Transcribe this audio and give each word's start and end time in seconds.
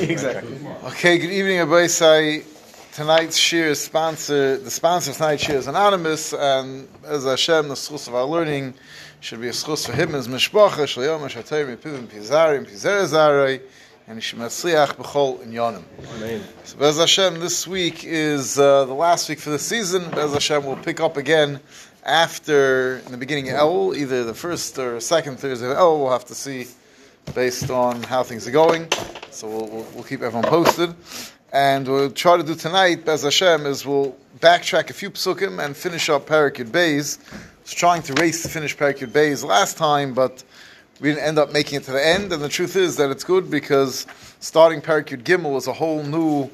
exactly. 0.00 0.58
Okay, 0.84 1.18
good 1.18 1.30
evening, 1.30 1.58
Abaisai. 1.58 2.44
Tonight's 2.92 3.38
shiur 3.38 3.66
is 3.66 3.80
sponsored, 3.80 4.64
the 4.64 4.70
sponsor 4.70 5.12
of 5.12 5.16
tonight's 5.16 5.44
shiur 5.44 5.54
is 5.54 5.66
anonymous, 5.68 6.32
and 6.32 6.88
as 7.04 7.24
Hashem, 7.24 7.68
the 7.68 7.76
source 7.76 8.08
of 8.08 8.14
our 8.14 8.24
learning 8.24 8.74
should 9.20 9.40
be 9.40 9.48
a 9.48 9.52
schus 9.52 9.86
for 9.86 9.92
him, 9.92 10.14
as 10.14 10.26
Mishpacha, 10.26 10.86
Shlayom, 10.86 11.20
Shatayim, 11.28 11.76
Pivim, 11.76 12.06
Pizarim, 12.06 12.66
Pizerezarai, 12.66 13.60
and 14.08 14.20
Yishmatzliach 14.20 14.96
B'chol 14.96 15.40
in 15.42 15.52
Yonim. 15.52 15.84
Amen. 16.16 16.42
So 16.64 16.78
Bez 16.78 16.98
Hashem, 16.98 17.38
this 17.38 17.66
week 17.66 18.02
is 18.02 18.58
uh, 18.58 18.86
the 18.86 18.94
last 18.94 19.28
week 19.28 19.38
for 19.38 19.50
the 19.50 19.58
season. 19.58 20.10
Bez 20.10 20.32
Hashem 20.32 20.64
will 20.64 20.76
pick 20.76 20.98
up 20.98 21.16
again 21.16 21.60
after, 22.04 22.98
in 23.06 23.12
the 23.12 23.18
beginning 23.18 23.50
of 23.50 23.56
Elul, 23.56 23.96
either 23.96 24.24
the 24.24 24.34
first 24.34 24.78
or 24.78 24.98
second 24.98 25.38
Thursday 25.38 25.70
of 25.70 25.76
Elul, 25.76 26.00
we'll 26.00 26.10
have 26.10 26.24
to 26.24 26.34
see 26.34 26.66
based 27.34 27.70
on 27.70 28.02
how 28.02 28.22
things 28.22 28.46
are 28.48 28.52
going. 28.52 28.88
So 29.30 29.48
we'll, 29.48 29.68
we'll, 29.68 29.86
we'll 29.94 30.04
keep 30.04 30.22
everyone 30.22 30.48
posted. 30.48 30.94
And 31.52 31.88
we'll 31.88 32.10
try 32.10 32.36
to 32.36 32.42
do 32.42 32.54
tonight, 32.54 33.04
Bez 33.04 33.22
Hashem, 33.22 33.66
is 33.66 33.84
we'll 33.84 34.16
backtrack 34.38 34.90
a 34.90 34.92
few 34.92 35.10
psukim 35.10 35.64
and 35.64 35.76
finish 35.76 36.08
up 36.08 36.26
Parakid 36.26 36.70
Bays. 36.70 37.18
Was 37.62 37.72
trying 37.72 38.02
to 38.02 38.14
race 38.14 38.42
to 38.42 38.48
finish 38.48 38.76
Parakid 38.76 39.12
Bays 39.12 39.42
last 39.42 39.76
time, 39.76 40.14
but 40.14 40.44
we 41.00 41.08
didn't 41.08 41.24
end 41.24 41.38
up 41.38 41.52
making 41.52 41.80
it 41.80 41.84
to 41.84 41.92
the 41.92 42.06
end. 42.06 42.32
And 42.32 42.42
the 42.42 42.48
truth 42.48 42.76
is 42.76 42.96
that 42.96 43.10
it's 43.10 43.24
good 43.24 43.50
because 43.50 44.06
starting 44.38 44.80
Parakid 44.80 45.24
Gimel 45.24 45.56
is 45.56 45.66
a 45.66 45.72
whole 45.72 46.02
new 46.02 46.48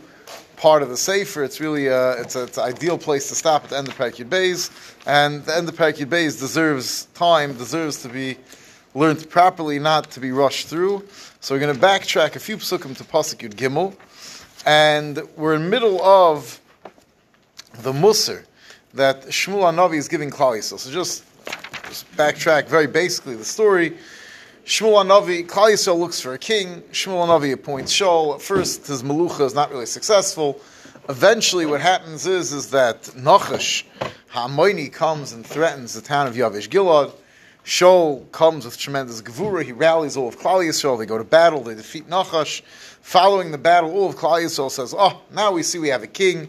part 0.57 0.83
of 0.83 0.89
the 0.89 0.97
Sefer. 0.97 1.45
It's 1.45 1.61
really 1.61 1.89
a, 1.89 2.13
it's, 2.21 2.35
a, 2.35 2.45
it's 2.45 2.57
an 2.57 2.65
ideal 2.65 2.97
place 2.97 3.29
to 3.29 3.35
stop 3.35 3.65
at 3.65 3.71
the 3.71 3.79
end 3.79 3.89
of 3.89 3.97
Parakid 3.97 4.31
Bays. 4.31 4.71
And 5.07 5.45
the 5.45 5.55
end 5.55 5.69
of 5.69 5.77
Parakid 5.77 6.09
Bays 6.09 6.41
deserves 6.41 7.07
time, 7.15 7.55
deserves 7.55 8.03
to 8.03 8.09
be 8.09 8.39
learned 8.97 9.29
properly, 9.29 9.79
not 9.79 10.11
to 10.13 10.21
be 10.21 10.33
rushed 10.33 10.69
through. 10.69 11.05
So 11.41 11.55
we're 11.55 11.61
going 11.61 11.75
to 11.75 11.81
backtrack 11.81 12.35
a 12.35 12.39
few 12.39 12.57
psukim 12.57 12.97
to 12.97 13.05
Pasuk 13.05 13.47
Yud 13.47 13.55
Gimel, 13.55 13.95
and 14.65 15.23
we're 15.37 15.55
in 15.55 15.65
the 15.65 15.69
middle 15.69 16.03
of 16.03 16.59
the 17.83 17.93
Musar 17.93 18.45
that 18.95 19.27
Shmuel 19.27 19.71
Anavi 19.71 19.97
is 19.97 20.09
giving 20.09 20.31
Klal 20.31 20.57
Yisrael. 20.57 20.79
So 20.79 20.91
just, 20.91 21.25
just 21.89 22.11
backtrack 22.17 22.69
very 22.69 22.87
basically 22.87 23.37
the 23.37 23.45
story. 23.45 23.99
Shmuel 24.65 25.05
Anavi, 25.05 25.47
Klal 25.47 25.73
Yisrael 25.73 25.99
looks 25.99 26.19
for 26.19 26.33
a 26.33 26.39
king. 26.39 26.81
Shmuel 26.93 27.27
Anavi 27.27 27.53
appoints 27.53 27.93
Shaul. 27.93 28.37
At 28.37 28.41
first, 28.41 28.87
his 28.87 29.03
melucha 29.03 29.43
is 29.43 29.55
not 29.55 29.71
really 29.71 29.85
successful. 29.85 30.59
Eventually, 31.11 31.67
what 31.67 31.83
happens 31.83 32.27
is 32.27 32.55
is 32.55 32.71
that 32.71 33.03
Nachash 33.03 33.85
Ha'amoini 34.29 34.91
comes 34.91 35.33
and 35.33 35.47
threatens 35.47 35.93
the 35.93 36.01
town 36.01 36.27
of 36.27 36.35
Yavish 36.35 36.71
Gilad. 36.71 37.13
Shaul 37.67 38.31
comes 38.31 38.65
with 38.65 38.79
tremendous 38.79 39.21
gevura. 39.21 39.65
He 39.65 39.73
rallies 39.73 40.17
all 40.17 40.29
of 40.29 40.39
Klal 40.39 40.65
Yisrael. 40.65 40.97
They 40.97 41.05
go 41.05 41.19
to 41.19 41.25
battle. 41.25 41.65
They 41.65 41.75
defeat 41.75 42.09
Nachash. 42.09 42.63
Following 43.03 43.51
the 43.51 43.59
battle, 43.59 43.91
all 43.91 44.09
of 44.09 44.15
Klal 44.15 44.41
Yisrael 44.41 44.71
says, 44.71 44.95
"Oh, 44.97 45.21
now 45.33 45.51
we 45.51 45.65
see 45.65 45.81
we 45.81 45.89
have 45.89 46.05
a 46.05 46.07
king, 46.07 46.49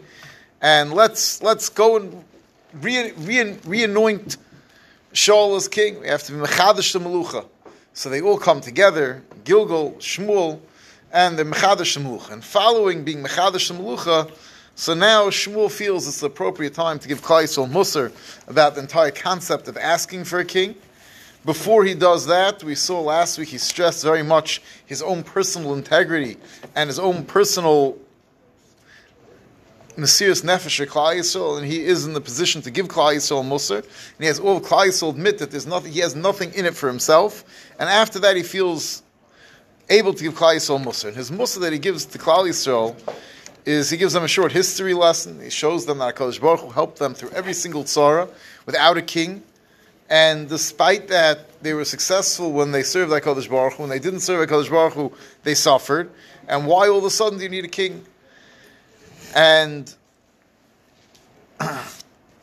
and 0.62 0.92
let's 0.92 1.42
let's 1.42 1.70
go 1.70 1.96
and 1.96 2.24
re, 2.74 3.10
re, 3.10 3.56
re-anoint 3.64 4.36
Shaul 5.12 5.56
as 5.56 5.66
king. 5.66 6.00
We 6.00 6.06
have 6.06 6.22
to 6.22 6.32
be 6.32 6.38
mechadish 6.38 6.92
the 6.92 7.00
melucha." 7.00 7.46
So 7.94 8.08
they 8.08 8.20
all 8.20 8.38
come 8.38 8.60
together. 8.60 9.24
Gilgal, 9.42 9.94
Shmuel, 9.98 10.60
and 11.12 11.36
the 11.36 11.42
mechadish 11.42 11.94
the 11.94 12.00
melucha. 12.00 12.30
And 12.30 12.44
following 12.44 13.02
being 13.02 13.24
mechadish 13.24 13.66
the 13.66 13.74
melucha. 13.74 14.30
So 14.76 14.94
now 14.94 15.30
Shmuel 15.30 15.68
feels 15.68 16.06
it's 16.06 16.20
the 16.20 16.26
appropriate 16.26 16.74
time 16.74 17.00
to 17.00 17.08
give 17.08 17.22
Klal 17.22 17.42
Yisrael 17.42 17.68
Musar 17.68 18.12
about 18.46 18.76
the 18.76 18.82
entire 18.82 19.10
concept 19.10 19.66
of 19.66 19.76
asking 19.76 20.22
for 20.22 20.38
a 20.38 20.44
king. 20.44 20.76
Before 21.44 21.84
he 21.84 21.94
does 21.94 22.26
that, 22.26 22.62
we 22.62 22.74
saw 22.74 23.00
last 23.00 23.38
week 23.38 23.48
he 23.48 23.58
stressed 23.58 24.02
very 24.02 24.22
much 24.22 24.60
his 24.84 25.02
own 25.02 25.22
personal 25.22 25.74
integrity 25.74 26.36
and 26.74 26.88
his 26.88 26.98
own 26.98 27.24
personal 27.24 27.96
Mesiris 29.96 30.44
Nefesh 30.44 30.86
Klal 30.86 31.16
Yisrael, 31.16 31.58
and 31.58 31.66
he 31.66 31.84
is 31.84 32.06
in 32.06 32.12
the 32.12 32.20
position 32.20 32.62
to 32.62 32.70
give 32.70 32.86
Klal 32.86 33.16
Yisrael 33.16 33.44
Musar, 33.44 33.78
and 33.78 34.20
he 34.20 34.26
has 34.26 34.38
oh, 34.38 34.44
all 34.44 34.56
of 34.58 34.62
Yisrael 34.62 35.10
admit 35.10 35.38
that 35.38 35.50
there's 35.50 35.66
nothing, 35.66 35.92
he 35.92 35.98
has 35.98 36.14
nothing 36.14 36.54
in 36.54 36.66
it 36.66 36.74
for 36.76 36.86
himself, 36.86 37.42
and 37.80 37.88
after 37.88 38.20
that 38.20 38.36
he 38.36 38.44
feels 38.44 39.02
able 39.90 40.14
to 40.14 40.22
give 40.22 40.34
Klal 40.34 40.54
Yisrael 40.54 40.84
Musar. 40.84 41.08
And 41.08 41.16
his 41.16 41.32
Musar 41.32 41.60
that 41.62 41.72
he 41.72 41.80
gives 41.80 42.04
to 42.06 42.18
Klal 42.18 42.48
Yisrael 42.48 42.94
is 43.64 43.90
he 43.90 43.96
gives 43.96 44.12
them 44.12 44.22
a 44.22 44.28
short 44.28 44.52
history 44.52 44.94
lesson. 44.94 45.40
He 45.40 45.50
shows 45.50 45.84
them 45.84 45.98
that 45.98 46.14
HaKadosh 46.14 46.40
Baruch 46.40 46.60
Hu 46.60 46.70
helped 46.70 47.00
them 47.00 47.12
through 47.12 47.30
every 47.30 47.52
single 47.52 47.82
tzara 47.82 48.30
without 48.66 48.96
a 48.96 49.02
king. 49.02 49.42
And 50.10 50.48
despite 50.48 51.08
that, 51.08 51.62
they 51.62 51.74
were 51.74 51.84
successful 51.84 52.52
when 52.52 52.72
they 52.72 52.82
served 52.82 53.12
HaKadosh 53.12 53.50
Baruch 53.50 53.74
Hu. 53.74 53.82
When 53.82 53.90
they 53.90 53.98
didn't 53.98 54.20
serve 54.20 54.48
HaKadosh 54.48 54.70
Baruch 54.70 54.94
Hu, 54.94 55.12
they 55.42 55.54
suffered. 55.54 56.10
And 56.48 56.66
why 56.66 56.88
all 56.88 56.98
of 56.98 57.04
a 57.04 57.10
sudden 57.10 57.38
do 57.38 57.44
you 57.44 57.50
need 57.50 57.64
a 57.64 57.68
king? 57.68 58.04
And 59.34 59.94
Klal 61.60 61.84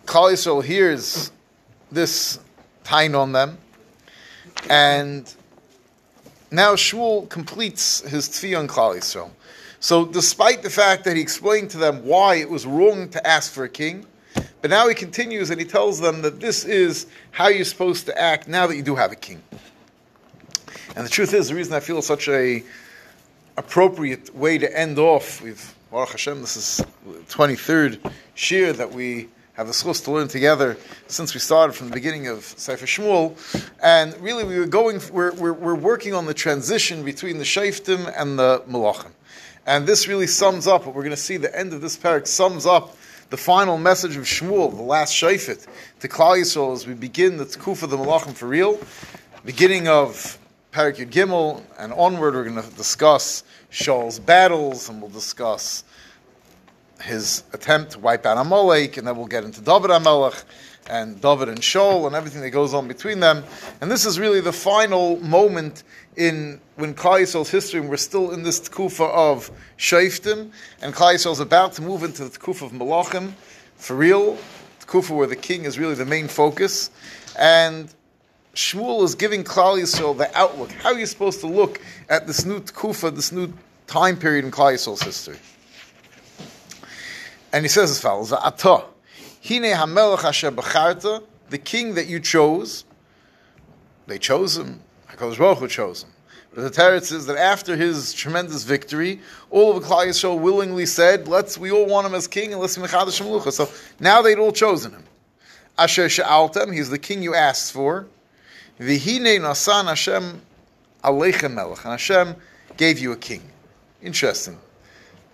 Yisrael 0.05 0.63
hears 0.63 1.31
this 1.91 2.39
tain 2.83 3.15
on 3.15 3.31
them. 3.31 3.57
And 4.69 5.33
now 6.51 6.75
Shmuel 6.75 7.27
completes 7.29 8.01
his 8.01 8.29
tefillah 8.29 8.59
on 8.59 8.67
Klal 8.67 8.95
Yisrael. 8.95 9.31
So, 9.79 10.05
despite 10.05 10.63
the 10.63 10.69
fact 10.69 11.03
that 11.03 11.15
he 11.15 11.21
explained 11.21 11.69
to 11.71 11.77
them 11.77 12.05
why 12.05 12.35
it 12.35 12.49
was 12.49 12.65
wrong 12.65 13.09
to 13.09 13.27
ask 13.27 13.51
for 13.51 13.65
a 13.65 13.69
king, 13.69 14.05
but 14.65 14.71
now 14.71 14.87
he 14.87 14.95
continues 14.95 15.51
and 15.51 15.61
he 15.61 15.67
tells 15.67 15.99
them 15.99 16.23
that 16.23 16.39
this 16.39 16.65
is 16.65 17.05
how 17.29 17.49
you're 17.49 17.63
supposed 17.63 18.07
to 18.07 18.19
act 18.19 18.47
now 18.47 18.65
that 18.65 18.75
you 18.75 18.81
do 18.81 18.95
have 18.95 19.11
a 19.11 19.15
king. 19.15 19.39
And 20.95 21.05
the 21.05 21.09
truth 21.11 21.35
is, 21.35 21.49
the 21.49 21.53
reason 21.53 21.75
I 21.75 21.79
feel 21.81 22.01
such 22.01 22.27
a 22.27 22.63
appropriate 23.57 24.35
way 24.35 24.57
to 24.57 24.75
end 24.75 24.97
off 24.97 25.39
with 25.43 25.75
Baruch 25.91 26.13
Hashem, 26.13 26.41
this 26.41 26.57
is 26.57 26.83
the 27.05 27.19
23rd 27.31 28.11
shiur 28.35 28.75
that 28.77 28.91
we 28.91 29.29
have 29.53 29.67
the 29.67 29.73
schus 29.73 30.03
to 30.05 30.11
learn 30.11 30.29
together 30.29 30.77
since 31.05 31.35
we 31.35 31.39
started 31.39 31.73
from 31.73 31.89
the 31.89 31.93
beginning 31.93 32.25
of 32.25 32.43
Sefer 32.43 32.87
Shmuel. 32.87 33.37
And 33.83 34.19
really, 34.19 34.45
we 34.45 34.57
were 34.57 34.65
going, 34.65 34.99
we're, 35.13 35.33
we're, 35.33 35.53
we're 35.53 35.75
working 35.75 36.15
on 36.15 36.25
the 36.25 36.33
transition 36.33 37.05
between 37.05 37.37
the 37.37 37.43
Shaftim 37.43 38.11
and 38.19 38.39
the 38.39 38.63
Malachim. 38.67 39.11
And 39.67 39.85
this 39.85 40.07
really 40.07 40.25
sums 40.25 40.65
up 40.65 40.87
what 40.87 40.95
we're 40.95 41.03
going 41.03 41.11
to 41.11 41.17
see. 41.17 41.37
The 41.37 41.55
end 41.55 41.71
of 41.71 41.81
this 41.81 41.95
parak 41.95 42.25
sums 42.25 42.65
up 42.65 42.97
the 43.29 43.37
final 43.37 43.77
message 43.77 44.17
of 44.17 44.23
Shmuel, 44.23 44.75
the 44.75 44.83
last 44.83 45.13
Shafit, 45.13 45.65
to 45.99 46.07
Klal 46.07 46.37
Yisrael 46.37 46.73
as 46.73 46.85
we 46.85 46.93
begin 46.93 47.37
the 47.37 47.45
Tkuf 47.45 47.81
of 47.81 47.89
the 47.89 47.97
Malachim 47.97 48.33
for 48.33 48.47
real. 48.47 48.79
Beginning 49.43 49.87
of 49.87 50.37
Parak 50.71 50.97
Yud 50.97 51.09
Gimel 51.09 51.63
and 51.79 51.91
onward, 51.93 52.35
we're 52.35 52.43
going 52.43 52.61
to 52.61 52.75
discuss 52.75 53.43
Shaul's 53.71 54.19
battles 54.19 54.89
and 54.89 55.01
we'll 55.01 55.09
discuss 55.09 55.83
his 57.01 57.43
attempt 57.53 57.93
to 57.93 57.99
wipe 57.99 58.25
out 58.25 58.37
Amalek, 58.37 58.97
and 58.97 59.07
then 59.07 59.17
we'll 59.17 59.27
get 59.27 59.43
into 59.43 59.61
David 59.61 59.91
Amalek 59.91 60.43
and 60.89 61.19
David 61.19 61.49
and 61.49 61.59
Shaul 61.59 62.07
and 62.07 62.15
everything 62.15 62.41
that 62.41 62.51
goes 62.51 62.73
on 62.73 62.87
between 62.87 63.19
them. 63.19 63.43
And 63.81 63.89
this 63.89 64.05
is 64.05 64.19
really 64.19 64.41
the 64.41 64.53
final 64.53 65.19
moment 65.19 65.83
in 66.15 66.61
when 66.75 66.93
Klal 66.93 67.21
Yisrael's 67.21 67.49
history, 67.49 67.79
and 67.79 67.89
we're 67.89 67.97
still 67.97 68.31
in 68.31 68.43
this 68.43 68.59
tkufa 68.59 69.09
of 69.09 69.49
Shaftim, 69.77 70.51
and 70.81 70.93
Klal 70.93 71.39
about 71.39 71.73
to 71.73 71.81
move 71.81 72.03
into 72.03 72.25
the 72.25 72.37
tkufa 72.37 72.63
of 72.63 72.71
Malachim, 72.71 73.33
for 73.75 73.95
real, 73.95 74.37
tkufa 74.81 75.15
where 75.15 75.27
the 75.27 75.35
king 75.35 75.63
is 75.63 75.79
really 75.79 75.95
the 75.95 76.05
main 76.05 76.27
focus, 76.27 76.91
and 77.37 77.93
Shmuel 78.53 79.03
is 79.03 79.15
giving 79.15 79.43
Klal 79.43 79.77
Yisrael 79.79 80.17
the 80.17 80.35
outlook. 80.37 80.71
How 80.71 80.93
are 80.93 80.99
you 80.99 81.05
supposed 81.05 81.41
to 81.41 81.47
look 81.47 81.81
at 82.09 82.27
this 82.27 82.45
new 82.45 82.61
tkufa, 82.61 83.13
this 83.13 83.31
new 83.31 83.51
time 83.87 84.17
period 84.17 84.45
in 84.45 84.51
Klal 84.51 84.73
Yisrael's 84.73 85.01
history? 85.01 85.37
And 87.51 87.63
he 87.63 87.69
says 87.69 87.91
as 87.91 87.99
follows: 88.01 88.31
"Atah, 88.31 88.85
hine 89.47 89.63
hamelech 89.63 90.23
asher 90.23 90.51
the 91.49 91.57
king 91.57 91.93
that 91.95 92.07
you 92.07 92.19
chose. 92.19 92.85
They 94.07 94.17
chose 94.17 94.57
him. 94.57 94.81
Hakadosh 95.09 95.37
Baruch 95.37 95.59
Hu 95.59 95.67
chose 95.67 96.03
him. 96.03 96.09
But 96.53 96.61
the 96.61 96.69
Teretz 96.69 97.05
says 97.05 97.25
that 97.25 97.37
after 97.37 97.75
his 97.75 98.13
tremendous 98.13 98.63
victory, 98.63 99.19
all 99.49 99.75
of 99.75 99.83
the 99.83 99.87
Klal 99.87 100.07
Yisrael 100.07 100.39
willingly 100.39 100.85
said, 100.85 101.27
"Let's 101.27 101.57
we 101.57 101.71
all 101.71 101.85
want 101.85 102.07
him 102.07 102.15
as 102.15 102.27
king, 102.27 102.53
and 102.53 102.61
let's 102.61 102.77
mechadash 102.77 103.21
melucha." 103.21 103.51
So 103.51 103.69
now 103.99 104.21
they'd 104.21 104.39
all 104.39 104.51
chosen 104.51 104.91
him. 104.91 105.03
Asher 105.77 106.07
she'altem, 106.07 106.71
he's 106.71 106.89
the 106.89 106.97
king 106.97 107.21
you 107.21 107.35
asked 107.35 107.73
for. 107.73 108.07
V'hine 108.79 109.41
nasan 109.41 109.85
Hashem 109.85 110.41
aleichem 111.03 111.53
melech, 111.53 111.83
and 111.83 111.91
Hashem 111.91 112.35
gave 112.77 112.99
you 112.99 113.11
a 113.11 113.17
king. 113.17 113.41
Interesting. 114.01 114.57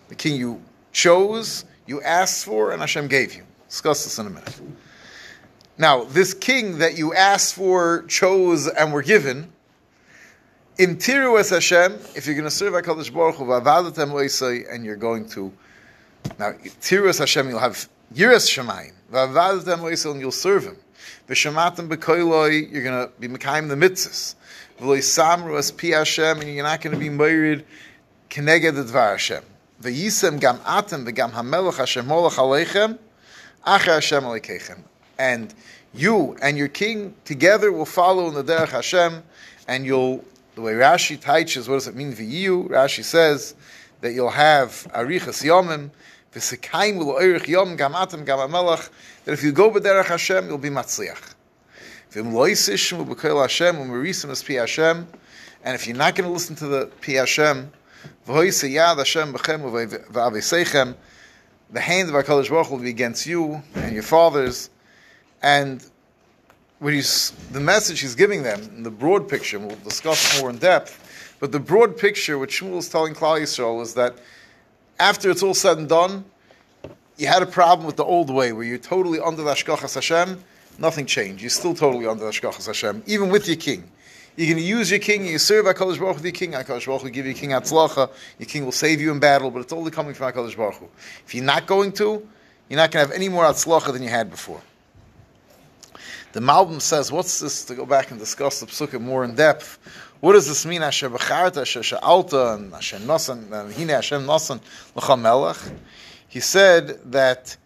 The 0.09 0.15
king 0.15 0.35
you 0.35 0.61
chose, 0.91 1.65
you 1.85 2.01
asked 2.01 2.45
for, 2.45 2.71
and 2.71 2.81
Hashem 2.81 3.07
gave 3.07 3.35
you. 3.35 3.43
Discuss 3.71 4.03
this 4.03 4.19
in 4.19 4.27
a 4.27 4.29
minute. 4.29 4.61
Now, 5.77 6.03
this 6.03 6.33
king 6.33 6.79
that 6.79 6.97
you 6.97 7.13
asked 7.13 7.55
for, 7.55 8.03
chose, 8.09 8.67
and 8.67 8.91
were 8.91 9.01
given, 9.01 9.53
in 10.77 10.97
Tiru 10.97 11.37
Hashem, 11.49 11.93
if 12.13 12.25
you're 12.25 12.35
going 12.35 12.43
to 12.43 12.51
serve 12.51 12.73
HaKadosh 12.73 13.13
Baruch 13.13 13.35
Hu, 13.35 13.45
v'avadatem 13.45 14.11
loisai, 14.11 14.65
and 14.69 14.83
you're 14.83 14.97
going 14.97 15.25
to, 15.29 15.53
now, 16.37 16.51
Tiru 16.51 17.17
Hashem, 17.17 17.47
you'll 17.47 17.59
have 17.59 17.87
Yiras 18.13 18.49
Shemayim, 18.49 18.91
v'avadatem 19.09 19.77
loisai, 19.77 20.11
and 20.11 20.19
you'll 20.19 20.31
serve 20.33 20.65
him. 20.65 20.75
V'shamatem 21.29 21.87
b'koiloi, 21.87 22.69
you're 22.69 22.83
going 22.83 23.07
to 23.07 23.13
be 23.21 23.29
Mekayim 23.29 23.69
the 23.69 23.75
mitzvahs. 23.75 24.35
V'loi 24.81 25.77
pi 25.77 25.97
Hashem, 25.97 26.41
and 26.41 26.53
you're 26.53 26.65
not 26.65 26.81
going 26.81 26.93
to 26.93 26.99
be 26.99 27.09
married 27.09 27.63
keneged 28.29 28.73
dvar 28.73 29.11
Hashem. 29.11 29.45
V'yisem 29.81 30.41
gam 30.41 30.57
atem 30.57 31.09
v'gam 31.09 31.31
hamelech 31.31 31.77
Hashem 31.77 32.05
molech 32.05 32.33
aleichem 32.33 32.99
acher 33.65 33.93
Hashem 33.95 34.23
alekeichem. 34.23 34.79
And 35.17 35.53
you 35.93 36.35
and 36.41 36.57
your 36.57 36.67
king 36.67 37.15
together 37.25 37.71
will 37.71 37.85
follow 37.85 38.27
in 38.27 38.33
the 38.33 38.43
derech 38.43 38.69
Hashem, 38.69 39.23
and 39.67 39.85
you'll, 39.85 40.23
the 40.55 40.61
way 40.61 40.73
Rashi 40.73 41.19
teaches, 41.19 41.67
what 41.67 41.75
does 41.75 41.87
it 41.87 41.95
mean 41.95 42.13
v'yu? 42.13 42.69
Rashi 42.69 43.03
says 43.03 43.55
that 44.01 44.13
you'll 44.13 44.29
have 44.29 44.87
arichas 44.93 45.43
yomim, 45.43 45.91
v'sekaim 46.33 46.97
v'lo'erich 46.97 47.47
yom 47.47 47.75
gam 47.75 47.93
atem 47.93 48.25
gam 48.25 48.39
hamelech, 48.39 48.89
that 49.25 49.33
if 49.33 49.43
you 49.43 49.51
go 49.51 49.69
b'derech 49.69 50.05
Hashem, 50.05 50.47
you'll 50.47 50.57
be 50.57 50.69
matzliach. 50.69 51.35
V'im 52.13 52.33
lo 52.33 52.47
yisishmu 52.47 53.05
b'koil 53.07 53.41
Hashem, 53.41 53.75
u'merisim 53.75 54.29
es 54.31 54.43
pi 54.43 54.53
Hashem, 54.53 55.07
and 55.63 55.75
if 55.75 55.85
you're 55.87 55.95
not 55.95 56.15
going 56.15 56.27
to 56.27 56.33
listen 56.33 56.55
to 56.55 56.67
the 56.67 56.87
pi 57.01 57.13
Hashem, 57.13 57.71
the 61.71 61.79
hand 61.79 62.09
of 62.09 62.15
HaKadosh 62.15 62.49
Baruch 62.49 62.69
will 62.69 62.79
be 62.79 62.89
against 62.89 63.25
you 63.25 63.61
and 63.75 63.93
your 63.93 64.03
fathers. 64.03 64.69
And 65.41 65.85
what 66.79 66.93
he's, 66.93 67.31
the 67.51 67.59
message 67.59 68.01
he's 68.01 68.15
giving 68.15 68.43
them, 68.43 68.83
the 68.83 68.91
broad 68.91 69.29
picture, 69.29 69.59
we'll 69.59 69.75
discuss 69.77 70.39
more 70.41 70.49
in 70.49 70.57
depth, 70.57 71.37
but 71.39 71.51
the 71.51 71.59
broad 71.59 71.97
picture, 71.97 72.37
which 72.37 72.59
Shmuel 72.59 72.77
is 72.77 72.89
telling 72.89 73.13
Klal 73.13 73.39
Yisrael, 73.39 73.81
is 73.81 73.93
that 73.95 74.15
after 74.99 75.31
it's 75.31 75.41
all 75.41 75.53
said 75.53 75.77
and 75.77 75.89
done, 75.89 76.25
you 77.17 77.27
had 77.27 77.41
a 77.41 77.47
problem 77.47 77.85
with 77.85 77.97
the 77.97 78.03
old 78.03 78.29
way, 78.29 78.51
where 78.51 78.63
you're 78.63 78.77
totally 78.77 79.19
under 79.19 79.43
the 79.43 79.51
Ashkachas 79.51 79.95
Hashem, 79.95 80.43
nothing 80.77 81.05
changed. 81.05 81.41
You're 81.41 81.49
still 81.49 81.73
totally 81.73 82.05
under 82.05 82.23
the 82.23 82.29
Ashkachas 82.29 82.67
Hashem, 82.67 83.03
even 83.05 83.29
with 83.29 83.47
your 83.47 83.57
king. 83.57 83.89
You're 84.37 84.47
going 84.47 84.57
to 84.57 84.63
use 84.63 84.89
your 84.89 84.99
king, 84.99 85.25
you 85.25 85.37
serve 85.37 85.65
HaKadosh 85.65 85.99
Baruch 85.99 86.23
your 86.23 86.31
king, 86.31 86.53
HaKadosh 86.53 86.85
Baruch 86.85 87.01
Hu 87.01 87.09
give 87.09 87.25
you 87.25 87.33
king 87.33 87.49
Atzlacha, 87.49 88.09
your 88.39 88.47
king 88.47 88.63
will 88.63 88.71
save 88.71 89.01
you 89.01 89.11
in 89.11 89.19
battle, 89.19 89.51
but 89.51 89.59
it's 89.59 89.73
only 89.73 89.91
coming 89.91 90.13
from 90.13 90.31
HaKadosh 90.31 90.55
Baruch 90.55 90.75
Hu. 90.75 90.87
If 91.25 91.35
you're 91.35 91.43
not 91.43 91.67
going 91.67 91.91
to, 91.93 92.25
you're 92.69 92.77
not 92.77 92.91
going 92.91 93.05
to 93.05 93.09
have 93.09 93.11
any 93.11 93.27
more 93.27 93.43
Atzlacha 93.43 93.91
than 93.91 94.03
you 94.03 94.09
had 94.09 94.29
before. 94.29 94.61
The 96.31 96.39
Malbim 96.39 96.79
says, 96.79 97.11
what's 97.11 97.41
this, 97.41 97.65
to 97.65 97.75
go 97.75 97.85
back 97.85 98.11
and 98.11 98.19
discuss 98.19 98.61
the 98.61 98.67
Psukkah 98.67 99.01
more 99.01 99.25
in 99.25 99.35
depth, 99.35 99.77
what 100.21 100.33
does 100.33 100.47
this 100.47 100.65
mean, 100.65 100.81
Asher 100.81 101.09
Becharta, 101.09 101.61
Asher 101.61 101.81
Sha'alta, 101.81 102.55
and 102.55 102.73
Asher 102.73 102.99
Nosan, 102.99 103.51
and 103.51 103.73
Hine 103.73 103.89
Hashem 103.89 104.25
Nosan, 104.25 104.61
L'cha 104.95 105.17
Melech? 105.17 105.57
He 106.29 106.39
said 106.39 107.11
that, 107.11 107.57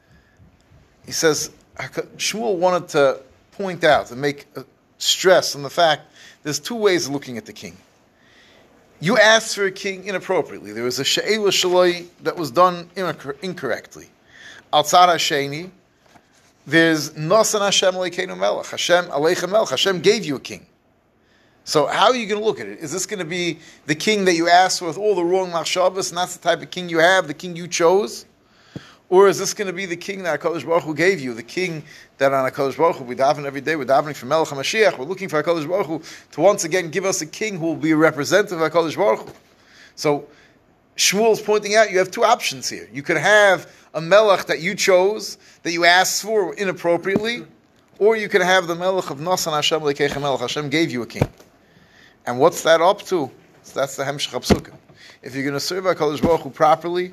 he 1.06 1.12
says, 1.12 1.52
Shmuel 1.78 2.56
wanted 2.56 2.90
to 2.90 3.22
point 3.52 3.84
out 3.84 4.10
and 4.10 4.20
make 4.20 4.48
uh, 4.56 4.64
stress 4.98 5.56
on 5.56 5.62
the 5.62 5.70
fact 5.70 6.12
there's 6.46 6.60
two 6.60 6.76
ways 6.76 7.08
of 7.08 7.12
looking 7.12 7.40
at 7.40 7.48
the 7.48 7.54
king. 7.54 7.76
You 9.00 9.18
asked 9.18 9.56
for 9.56 9.66
a 9.66 9.72
king 9.72 10.06
inappropriately. 10.06 10.74
There 10.74 10.84
was 10.84 11.00
a 11.00 11.04
she'ela 11.04 11.50
shaloi 11.50 12.06
that 12.22 12.38
was 12.38 12.52
done 12.52 12.88
incorrectly. 13.42 14.06
Outside 14.72 15.10
Hasheni, 15.10 15.72
there's 16.68 17.18
Nasan 17.18 17.62
Hashem 17.62 17.96
Aleikeinu 17.96 18.38
Melech. 18.38 18.68
Hashem 18.68 19.06
Aleichem 19.06 19.50
Melech. 19.50 19.72
Hashem 19.72 20.02
gave 20.02 20.24
you 20.24 20.36
a 20.36 20.40
king. 20.40 20.68
So 21.64 21.88
how 21.88 22.10
are 22.10 22.16
you 22.16 22.28
going 22.28 22.40
to 22.40 22.46
look 22.46 22.60
at 22.60 22.68
it? 22.68 22.78
Is 22.78 22.92
this 22.92 23.08
going 23.08 23.18
to 23.18 23.26
be 23.26 23.58
the 23.88 23.96
king 23.96 24.26
that 24.26 24.36
you 24.36 24.48
asked 24.48 24.80
for 24.80 24.86
with 24.86 25.00
all 25.00 25.16
the 25.16 25.26
wrong 25.26 25.50
machshavas, 25.50 26.10
and 26.10 26.18
that's 26.20 26.38
the 26.38 26.44
type 26.44 26.62
of 26.62 26.70
king 26.70 26.90
you 26.90 27.00
have, 27.00 27.28
the 27.28 27.34
king 27.34 27.56
you 27.56 27.68
chose? 27.68 28.28
Or 29.10 29.28
is 29.28 29.38
this 29.38 29.54
going 29.54 29.68
to 29.68 29.74
be 29.74 29.86
the 29.86 29.96
king 29.96 30.24
that 30.24 30.40
HaKadosh 30.40 30.66
Baruch 30.66 30.84
Hu 30.84 30.96
gave 30.96 31.20
you, 31.20 31.34
the 31.34 31.44
king 31.44 31.84
that 32.18 32.34
on 32.34 32.50
HaKadosh 32.50 32.78
Baruch 32.78 32.98
Hu, 32.98 33.04
we 33.04 33.16
daven 33.16 33.46
every 33.46 33.62
day, 33.62 33.76
we're 33.76 33.86
davening 33.86 34.16
for 34.16 34.26
Melech 34.26 34.48
HaMashiach, 34.48 34.98
we're 34.98 35.06
looking 35.06 35.30
for 35.30 35.42
HaKadosh 35.44 35.68
Baruch 35.68 35.86
Hu 35.86 36.02
to 36.32 36.42
once 36.42 36.64
again 36.64 36.90
give 36.90 37.06
us 37.06 37.22
a 37.22 37.26
king 37.26 37.60
who 37.60 37.68
will 37.68 37.76
be 37.76 37.92
a 37.92 37.96
representative 37.96 38.60
of 38.60 38.72
HaKadosh 38.72 38.98
Baruch 38.98 39.28
Hu. 39.28 39.34
So 39.96 40.28
Shmuel's 40.98 41.42
pointing 41.42 41.76
out 41.76 41.92
you 41.92 42.00
have 42.00 42.10
two 42.10 42.24
options 42.24 42.68
here. 42.68 42.90
You 42.92 43.04
could 43.04 43.18
have 43.18 43.72
a 43.94 44.02
Melech 44.02 44.46
that 44.48 44.62
you 44.62 44.74
chose, 44.74 45.38
that 45.62 45.72
you 45.72 45.86
asked 45.86 46.24
for 46.24 46.56
inappropriately, 46.56 47.46
or 48.00 48.16
you 48.16 48.28
could 48.28 48.42
have 48.42 48.66
the 48.66 48.76
Melech 48.76 49.12
of 49.12 49.20
Nasan 49.20 49.54
Hashem 49.54 49.82
Lekechem 49.82 50.22
Melech. 50.22 50.40
Hashem 50.40 50.70
gave 50.70 50.92
you 50.92 51.04
a 51.04 51.08
king. 51.08 51.30
And 52.26 52.40
what's 52.40 52.64
that 52.64 52.82
up 52.82 53.02
to? 53.04 53.30
So 53.62 53.80
that's 53.80 53.96
the 53.96 54.04
Hemshech 54.04 54.74
If 55.22 55.36
you're 55.36 55.44
going 55.44 55.54
to 55.54 55.60
serve 55.60 55.84
HaKadosh 55.84 56.24
Baruch 56.24 56.42
Hu 56.42 56.50
properly, 56.50 57.12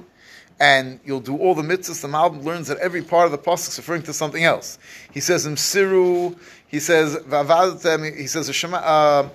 and 0.60 1.00
you'll 1.04 1.20
do 1.20 1.36
all 1.36 1.54
the 1.54 1.62
mitzvahs. 1.62 2.02
The 2.02 2.08
Malbim 2.08 2.44
learns 2.44 2.68
that 2.68 2.78
every 2.78 3.02
part 3.02 3.26
of 3.26 3.32
the 3.32 3.38
pasuk 3.38 3.68
is 3.68 3.78
referring 3.78 4.02
to 4.02 4.12
something 4.12 4.44
else. 4.44 4.78
He 5.12 5.20
says 5.20 5.46
in 5.46 5.54
Siru, 5.54 6.38
he 6.68 6.80
says 6.80 7.16
vavadtem, 7.16 8.16
he 8.16 8.26
says 8.26 8.48
uh, 8.48 9.28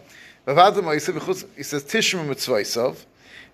he 0.45 1.63
says 1.63 1.83
tishma 1.83 2.25
mitzvaysav. 2.27 3.05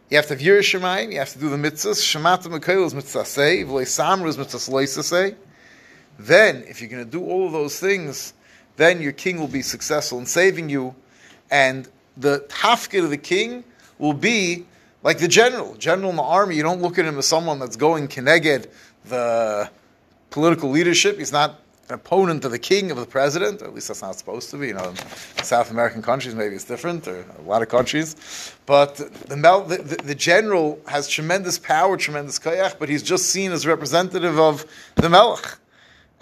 You 0.10 0.18
have 0.18 0.28
to 0.28 0.36
have 0.36 0.44
Yerushalayim, 0.44 1.12
you 1.12 1.20
have 1.20 1.32
to 1.34 1.40
do 1.40 1.50
the 1.50 1.58
mitzvahs. 1.58 2.02
Shemata 2.02 2.44
Mekayel 2.44 2.86
is 2.86 2.94
mitzvah 2.94 3.26
say, 3.26 3.64
v'lei 3.64 3.84
samru 3.84 4.28
is 4.28 4.38
mitzvah 4.38 5.04
say. 5.04 5.36
Then, 6.20 6.64
if 6.68 6.82
you're 6.82 6.90
going 6.90 7.04
to 7.04 7.10
do 7.10 7.24
all 7.26 7.48
of 7.48 7.52
those 7.52 7.80
things, 7.80 8.34
then 8.76 9.02
your 9.02 9.12
king 9.12 9.40
will 9.40 9.48
be 9.48 9.62
successful 9.62 10.20
in 10.20 10.26
saving 10.26 10.70
you, 10.70 10.94
and 11.50 11.88
the 12.18 12.46
tafkid 12.50 13.04
of 13.04 13.10
the 13.10 13.18
king 13.18 13.64
will 13.98 14.14
be 14.14 14.66
like 15.04 15.20
the 15.20 15.28
general, 15.28 15.76
general 15.76 16.10
in 16.10 16.16
the 16.16 16.24
army, 16.24 16.56
you 16.56 16.64
don't 16.64 16.82
look 16.82 16.98
at 16.98 17.06
him 17.06 17.18
as 17.18 17.28
someone 17.28 17.60
that's 17.60 17.76
going 17.76 18.08
keneged 18.08 18.68
the 19.06 19.70
political 20.30 20.70
leadership. 20.70 21.18
He's 21.20 21.32
not 21.32 21.60
an 21.90 21.96
opponent 21.96 22.46
of 22.46 22.52
the 22.52 22.60
king, 22.60 22.92
of 22.92 22.98
the 22.98 23.06
president, 23.06 23.62
at 23.62 23.74
least 23.74 23.90
that's 23.90 24.02
not 24.02 24.16
supposed 24.16 24.50
to 24.52 24.58
be. 24.58 24.68
You 24.68 24.76
know, 24.76 24.90
in 24.90 25.44
South 25.44 25.70
American 25.70 26.02
countries, 26.02 26.34
maybe 26.34 26.56
it's 26.56 26.64
different, 26.64 27.08
or 27.08 27.26
a 27.38 27.42
lot 27.42 27.62
of 27.62 27.70
countries. 27.70 28.16
But 28.66 28.96
the, 28.96 29.06
the, 29.36 29.76
the, 29.78 29.96
the 30.04 30.16
general 30.16 30.80
has 30.88 31.10
tremendous 31.10 31.60
power, 31.60 31.98
tremendous 31.98 32.40
kayach, 32.40 32.80
but 32.80 32.88
he's 32.88 33.04
just 33.04 33.26
seen 33.26 33.52
as 33.52 33.68
representative 33.68 34.40
of 34.40 34.66
the 34.96 35.10
melech. 35.10 35.58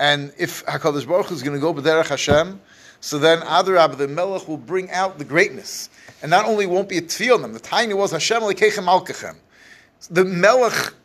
And 0.01 0.33
if 0.39 0.65
HaKadosh 0.65 1.07
Baruch 1.07 1.27
Hu 1.27 1.36
is 1.36 1.44
going 1.44 1.53
to 1.56 1.62
go 1.62 1.75
b'derech 1.75 2.07
Hashem, 2.07 2.59
so 3.01 3.19
then 3.19 3.42
Adarab, 3.42 3.98
the 3.98 4.07
melech 4.07 4.48
will 4.48 4.57
bring 4.57 4.89
out 4.89 5.19
the 5.19 5.24
greatness 5.24 5.92
and 6.24 6.31
not 6.31 6.45
only 6.45 6.65
won't 6.65 6.89
be 6.89 6.98
a 6.98 7.03
tefillah 7.03 7.36
on 7.36 7.42
them, 7.44 7.53
the 7.53 7.59
tiny 7.59 7.94
was 7.94 8.09
Hashem 8.09 8.42
Lekechem 8.42 8.86
Alkechem. 8.86 9.36
The 10.09 10.25
Melech 10.25 10.95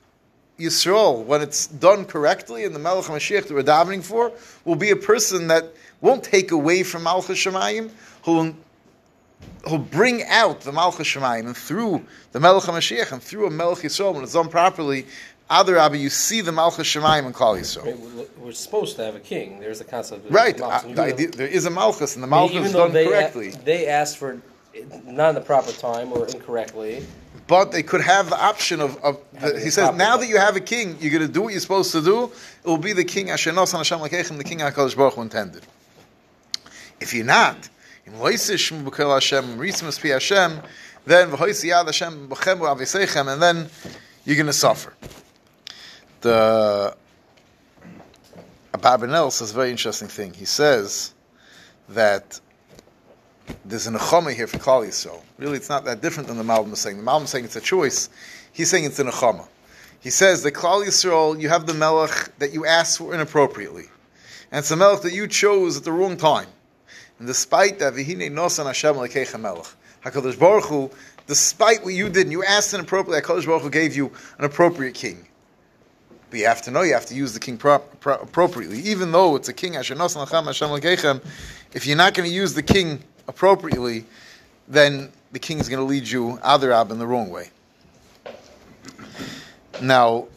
Yisrael, 0.58 1.26
when 1.26 1.42
it's 1.42 1.66
done 1.66 2.06
correctly, 2.06 2.64
and 2.64 2.74
the 2.74 2.78
Melech 2.78 3.04
Mashiach 3.04 3.48
that 3.48 3.52
we're 3.52 3.62
davening 3.62 4.02
for, 4.02 4.32
will 4.64 4.76
be 4.76 4.90
a 4.90 4.96
person 4.96 5.48
that 5.48 5.74
won't 6.00 6.24
take 6.24 6.50
away 6.50 6.82
from 6.82 7.02
Malchus 7.02 7.38
Shemayim, 7.38 7.90
who'll, 8.24 8.54
who'll 9.68 9.78
bring 9.78 10.22
out 10.24 10.62
the 10.62 10.72
Malchus 10.72 11.06
Shemayim, 11.06 11.44
and 11.46 11.56
through 11.56 12.02
the 12.32 12.40
Melech 12.40 12.64
Mashiach, 12.64 13.12
and 13.12 13.22
through 13.22 13.46
a 13.46 13.50
Melech 13.50 13.78
Yisrael, 13.78 14.14
when 14.14 14.22
it's 14.22 14.32
done 14.32 14.48
properly, 14.48 15.06
Other 15.48 15.78
Abba, 15.78 15.96
you 15.96 16.10
see 16.10 16.40
the 16.40 16.50
Malchus 16.50 16.88
Shemayim 16.88 17.26
and 17.26 17.34
Klal 17.34 17.58
Yisrael. 17.58 18.28
We're 18.38 18.52
supposed 18.52 18.96
to 18.96 19.04
have 19.04 19.14
a 19.14 19.20
king. 19.20 19.60
There's 19.60 19.80
a 19.80 19.84
concept 19.84 20.26
of 20.26 20.32
right. 20.32 20.60
Uh, 20.60 20.80
the 20.88 21.02
idea, 21.02 21.28
there 21.28 21.46
is 21.46 21.66
a 21.66 21.70
Malchus, 21.70 22.16
and 22.16 22.22
the 22.22 22.26
Malchus 22.26 22.66
is 22.66 22.72
done 22.72 22.92
they 22.92 23.06
correctly. 23.06 23.50
A, 23.50 23.56
they 23.58 23.86
asked 23.86 24.18
for 24.18 24.40
not 25.04 25.30
in 25.30 25.34
the 25.36 25.40
proper 25.40 25.72
time 25.72 26.12
or 26.12 26.26
incorrectly. 26.26 27.06
But 27.46 27.70
they 27.70 27.84
could 27.84 28.00
have 28.00 28.28
the 28.28 28.42
option 28.42 28.80
of. 28.80 28.96
of 29.04 29.20
the, 29.40 29.60
he 29.60 29.70
says, 29.70 29.94
now 29.96 30.16
that 30.16 30.26
you 30.26 30.36
have 30.36 30.56
a 30.56 30.60
king, 30.60 30.96
you're 31.00 31.12
going 31.12 31.26
to 31.26 31.32
do 31.32 31.42
what 31.42 31.52
you're 31.52 31.60
supposed 31.60 31.92
to 31.92 32.02
do. 32.02 32.24
It 32.24 32.66
will 32.66 32.76
be 32.76 32.92
the 32.92 33.04
king 33.04 33.28
Ashenos 33.28 33.72
and 33.72 33.78
Hashem 33.78 34.00
Lekechem, 34.00 34.36
the 34.38 34.44
king 34.44 34.58
Hakadosh 34.58 34.96
Baruch 34.96 35.14
Hu 35.14 35.22
intended. 35.22 35.62
If 37.00 37.14
you're 37.14 37.24
not, 37.24 37.68
in 38.04 38.14
Loisish 38.14 38.70
Hashem, 38.70 39.58
Rismas 39.58 40.02
Pi 40.02 40.08
Hashem, 40.08 40.60
then 41.04 41.30
V'Hoisi 41.30 41.70
Yad 41.70 41.84
Hashem 41.86 42.28
B'Chem 42.28 42.58
Avisechem, 42.58 43.32
and 43.32 43.40
then 43.40 43.68
you're 44.24 44.36
going 44.36 44.46
to 44.46 44.52
suffer. 44.52 44.94
The 46.20 46.96
Abarbanel 48.72 49.30
says 49.32 49.50
a 49.52 49.54
very 49.54 49.70
interesting 49.70 50.08
thing. 50.08 50.32
He 50.32 50.44
says 50.44 51.14
that 51.90 52.40
there's 53.64 53.86
an 53.86 53.94
nechama 53.94 54.34
here 54.34 54.46
for 54.46 54.58
Klal 54.58 54.86
Yisrael. 54.86 55.22
Really, 55.38 55.56
it's 55.56 55.68
not 55.68 55.84
that 55.84 56.00
different 56.00 56.28
than 56.28 56.36
the 56.36 56.44
Malbim 56.44 56.72
is 56.72 56.80
saying. 56.80 56.96
The 56.96 57.02
Malbim 57.02 57.24
is 57.24 57.30
saying 57.30 57.44
it's 57.44 57.56
a 57.56 57.60
choice. 57.60 58.08
He's 58.52 58.70
saying 58.70 58.84
it's 58.84 58.98
an 58.98 59.06
nechama. 59.06 59.46
He 60.00 60.10
says 60.10 60.42
that 60.42 60.52
Klal 60.54 60.84
Yisrael, 60.84 61.40
you 61.40 61.48
have 61.48 61.66
the 61.66 61.74
melech 61.74 62.32
that 62.38 62.52
you 62.52 62.66
asked 62.66 62.98
for 62.98 63.14
inappropriately, 63.14 63.84
and 64.50 64.60
it's 64.60 64.70
a 64.70 64.76
melech 64.76 65.02
that 65.02 65.12
you 65.12 65.26
chose 65.26 65.76
at 65.76 65.84
the 65.84 65.92
wrong 65.92 66.16
time. 66.16 66.48
And 67.18 67.26
despite 67.26 67.78
that, 67.78 67.94
v'hinei 67.94 68.30
nosan 68.30 68.66
Hashem 68.66 68.94
lekeicha 68.94 69.40
melech. 69.40 69.66
Hakadosh 70.04 70.38
Baruch 70.38 70.66
Hu, 70.66 70.90
despite 71.26 71.82
what 71.82 71.94
you 71.94 72.08
did, 72.08 72.24
and 72.24 72.32
you 72.32 72.44
asked 72.44 72.74
inappropriately, 72.74 73.20
Hakadosh 73.22 73.46
Baruch 73.46 73.62
Hu 73.62 73.70
gave 73.70 73.96
you 73.96 74.12
an 74.38 74.44
appropriate 74.44 74.94
king. 74.94 75.26
But 76.36 76.40
you 76.40 76.48
have 76.48 76.60
to 76.62 76.70
know 76.70 76.82
you 76.82 76.92
have 76.92 77.06
to 77.06 77.14
use 77.14 77.32
the 77.32 77.40
king 77.40 77.56
pro- 77.56 77.78
pro- 77.78 78.18
appropriately, 78.18 78.80
even 78.80 79.10
though 79.10 79.36
it's 79.36 79.48
a 79.48 79.54
king 79.54 79.72
Hashem 79.72 79.96
Hashem. 79.96 81.20
If 81.72 81.86
you're 81.86 81.96
not 81.96 82.12
going 82.12 82.28
to 82.28 82.34
use 82.34 82.52
the 82.52 82.62
king 82.62 83.02
appropriately, 83.26 84.04
then 84.68 85.10
the 85.32 85.38
king 85.38 85.60
is 85.60 85.70
going 85.70 85.78
to 85.78 85.86
lead 85.86 86.06
you 86.06 86.38
adarab 86.44 86.90
in 86.90 86.98
the 86.98 87.06
wrong 87.06 87.30
way. 87.30 87.48
Now, 89.80 90.28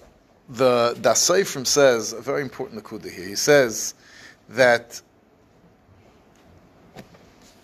the 0.48 0.98
Daas 1.02 1.20
Sofrim 1.20 1.68
says 1.68 2.14
a 2.14 2.22
very 2.22 2.44
important 2.44 2.82
nakuda 2.82 3.12
here. 3.12 3.28
He 3.28 3.36
says 3.36 3.94
that 4.48 5.02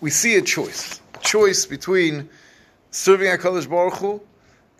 we 0.02 0.10
see 0.10 0.36
a 0.36 0.42
choice, 0.42 1.00
a 1.14 1.20
choice 1.20 1.66
between 1.66 2.28
serving 2.92 3.30
Hakadosh 3.30 3.70
Baruch 3.70 3.94
Hu 3.94 4.22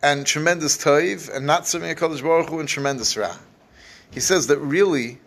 and 0.06 0.24
tremendous 0.24 0.78
toiv, 0.78 1.36
and 1.36 1.48
not 1.48 1.66
serving 1.68 1.90
a 1.90 1.96
Kadosh 1.96 2.22
Baruch 2.22 2.50
Hu 2.50 2.60
and 2.60 2.70
tremendous 2.70 3.18
ra. 3.18 3.36
He 4.12 4.20
says 4.20 4.46
that 4.48 4.60
really, 4.60 5.18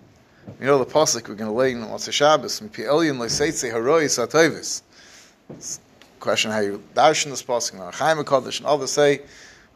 you 0.61 0.67
know 0.67 0.79
the 0.79 0.87
pasuk 0.87 1.29
we're 1.29 1.35
going 1.35 1.51
to 1.51 1.57
lay 1.57 1.73
in 1.73 1.79
Motzei 1.79 2.13
Shabbos, 2.13 2.61
"Mipi 2.61 2.87
elyon 2.87 3.19
loiseitze 3.19 3.73
haroi 3.73 4.05
satoivis." 4.05 4.83
Question 6.21 6.53
how 6.53 6.61
you 6.61 6.81
darshan 6.95 7.31
this 7.31 7.43
pasuk, 7.43 7.93
Chaim 7.93 8.19
Kadosh, 8.19 8.59
and 8.59 8.69
others 8.69 8.93
say 8.93 9.23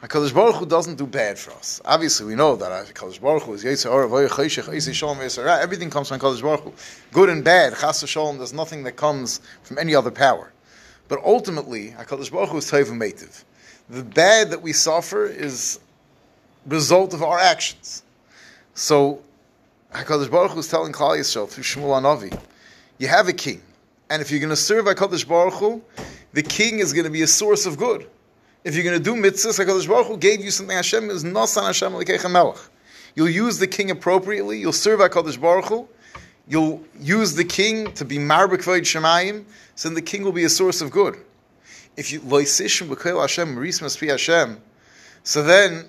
HaKadosh 0.05 0.33
Baruch 0.33 0.55
Hu 0.55 0.67
doesn't 0.67 0.95
do 0.95 1.09
bad 1.09 1.37
for 1.37 1.51
us. 1.55 1.81
Obviously, 1.85 2.27
we 2.27 2.37
know 2.37 2.55
that 2.55 2.95
HaKadosh 2.95 3.21
Baruch 3.21 3.43
Hu 3.43 3.55
is 3.55 3.65
Yetzer 3.65 3.91
Or, 3.91 4.07
Voy 4.07 4.29
Chayshech, 4.29 4.69
Yisi 4.69 4.95
Shalom, 4.95 5.19
Yisra. 5.19 5.61
Everything 5.61 5.91
comes 5.91 6.11
from 6.11 6.21
HaKadosh 6.21 6.43
Baruch 6.43 6.61
Hu. 6.61 6.73
Good 7.11 7.29
and 7.29 7.43
bad, 7.43 7.75
Chas 7.77 8.07
Shalom, 8.09 8.39
there's 8.39 8.53
nothing 8.53 8.85
that 8.85 8.93
comes 8.93 9.41
from 9.65 9.79
any 9.79 9.97
other 9.97 10.13
power. 10.13 10.53
But 11.09 11.19
ultimately, 11.25 11.91
HaKadosh 11.99 12.31
Baruch 12.31 12.51
Hu 12.51 12.59
is 12.59 12.71
Tayv 12.71 12.87
Meitiv. 12.87 13.43
The 13.91 14.03
bad 14.03 14.51
that 14.51 14.63
we 14.63 14.73
suffer 14.73 15.27
is 15.27 15.81
result 16.67 17.15
of 17.15 17.23
our 17.23 17.39
actions. 17.39 18.03
So, 18.75 19.21
HaKadosh 19.93 20.31
Baruch 20.31 20.53
Hu 20.53 20.61
is 20.61 20.69
telling 20.69 20.93
Klal 20.93 21.19
Yisrael 21.19 21.49
through 21.49 21.65
Shmuel 21.65 22.01
Anavi, 22.01 22.39
you 22.99 23.09
have 23.09 23.29
a 23.29 23.33
king. 23.33 23.61
And 24.09 24.23
if 24.23 24.31
you're 24.31 24.41
going 24.41 24.51
to 24.51 24.57
serve 24.57 24.87
HaKadosh 24.87 25.27
Baruch 25.27 25.55
Hu, 25.55 25.83
the 26.33 26.43
king 26.43 26.79
is 26.79 26.93
going 26.93 27.05
to 27.05 27.11
be 27.11 27.23
a 27.23 27.27
source 27.27 27.67
of 27.67 27.77
good. 27.77 28.09
If 28.65 28.75
you're 28.75 28.85
going 28.85 28.97
to 28.97 29.03
do 29.03 29.15
mitzvahs, 29.15 29.63
HaKadosh 29.63 29.89
Baruch 29.89 30.07
Hu 30.07 30.17
gave 30.17 30.43
you 30.43 30.51
something 30.51 30.77
Hashem 30.77 31.11
is 31.11 31.25
Nasan 31.25 31.65
Hashem 31.65 31.93
Melech. 32.33 32.59
You'll 33.15 33.29
use 33.29 33.59
the 33.59 33.67
king 33.67 33.91
appropriately, 33.91 34.59
you'll 34.59 34.73
serve 34.73 35.01
HaKadosh 35.01 35.41
Baruch 35.41 35.67
Hu, 35.67 35.89
you'll 36.49 36.83
use 36.99 37.35
the 37.35 37.45
king 37.45 37.93
to 37.95 38.05
be 38.05 38.17
Marbek 38.17 38.61
Shemayim, 38.61 39.45
so 39.75 39.89
then 39.89 39.95
the 39.95 40.03
king 40.03 40.23
will 40.23 40.33
be 40.33 40.45
a 40.45 40.49
source 40.49 40.81
of 40.81 40.91
good. 40.91 41.19
If 41.97 42.13
you 42.13 42.21
Loisishim 42.21 42.89
B'Kel 42.89 43.21
Hashem, 43.21 43.55
Maris 43.55 43.81
Maspi 43.81 44.09
Hashem, 44.09 44.61
so 45.25 45.43
then 45.43 45.85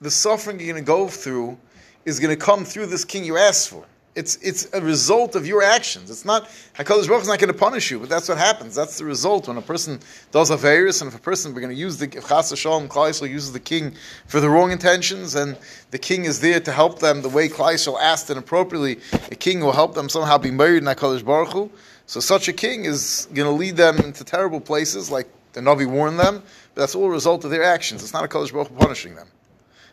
the 0.00 0.10
suffering 0.10 0.60
you're 0.60 0.72
going 0.72 0.82
to 0.82 0.86
go 0.86 1.08
through 1.08 1.58
is 2.04 2.20
going 2.20 2.36
to 2.36 2.42
come 2.42 2.64
through 2.64 2.86
this 2.86 3.04
king 3.04 3.24
you 3.24 3.36
asked 3.36 3.68
for. 3.68 3.84
It's, 4.14 4.36
it's 4.36 4.72
a 4.72 4.80
result 4.80 5.36
of 5.36 5.46
your 5.46 5.62
actions. 5.62 6.10
It's 6.10 6.24
not, 6.24 6.48
HaKadosh 6.78 7.06
Baruch 7.06 7.22
is 7.22 7.28
not 7.28 7.38
going 7.38 7.52
to 7.52 7.58
punish 7.58 7.90
you, 7.90 7.98
but 7.98 8.08
that's 8.08 8.30
what 8.30 8.38
happens. 8.38 8.74
That's 8.74 8.96
the 8.96 9.04
result 9.04 9.46
when 9.46 9.58
a 9.58 9.62
person 9.62 10.00
does 10.30 10.48
a 10.48 10.56
virus, 10.56 11.02
and 11.02 11.08
if 11.08 11.18
a 11.18 11.20
person, 11.20 11.52
we're 11.52 11.60
going 11.60 11.74
to 11.74 11.78
use 11.78 11.98
the, 11.98 12.06
Chas 12.06 12.50
Klaisel 12.50 13.28
uses 13.28 13.52
the 13.52 13.60
king 13.60 13.94
for 14.26 14.40
the 14.40 14.48
wrong 14.48 14.70
intentions, 14.70 15.34
and 15.34 15.54
the 15.90 15.98
king 15.98 16.24
is 16.24 16.40
there 16.40 16.60
to 16.60 16.72
help 16.72 16.98
them 16.98 17.20
the 17.20 17.28
way 17.28 17.46
Klaisel 17.46 18.00
asked 18.00 18.30
and 18.30 18.38
appropriately, 18.38 19.00
a 19.30 19.34
king 19.34 19.60
will 19.60 19.72
help 19.72 19.94
them 19.94 20.08
somehow 20.08 20.38
be 20.38 20.50
married 20.50 20.78
in 20.78 20.84
HaKadosh 20.84 21.22
Baruch 21.22 21.52
Hu. 21.52 21.70
So 22.06 22.20
such 22.20 22.48
a 22.48 22.54
king 22.54 22.86
is 22.86 23.28
going 23.34 23.46
to 23.46 23.52
lead 23.52 23.76
them 23.76 23.98
into 23.98 24.24
terrible 24.24 24.60
places, 24.60 25.10
like 25.10 25.28
the 25.56 25.62
Navi 25.62 25.86
warned 25.86 26.20
them, 26.20 26.42
but 26.74 26.82
that's 26.82 26.94
all 26.94 27.06
a 27.06 27.10
result 27.10 27.44
of 27.44 27.50
their 27.50 27.64
actions. 27.64 28.02
It's 28.02 28.12
not 28.12 28.24
a 28.24 28.28
Kadosh 28.28 28.52
Baruch 28.52 28.76
punishing 28.78 29.14
them. 29.14 29.26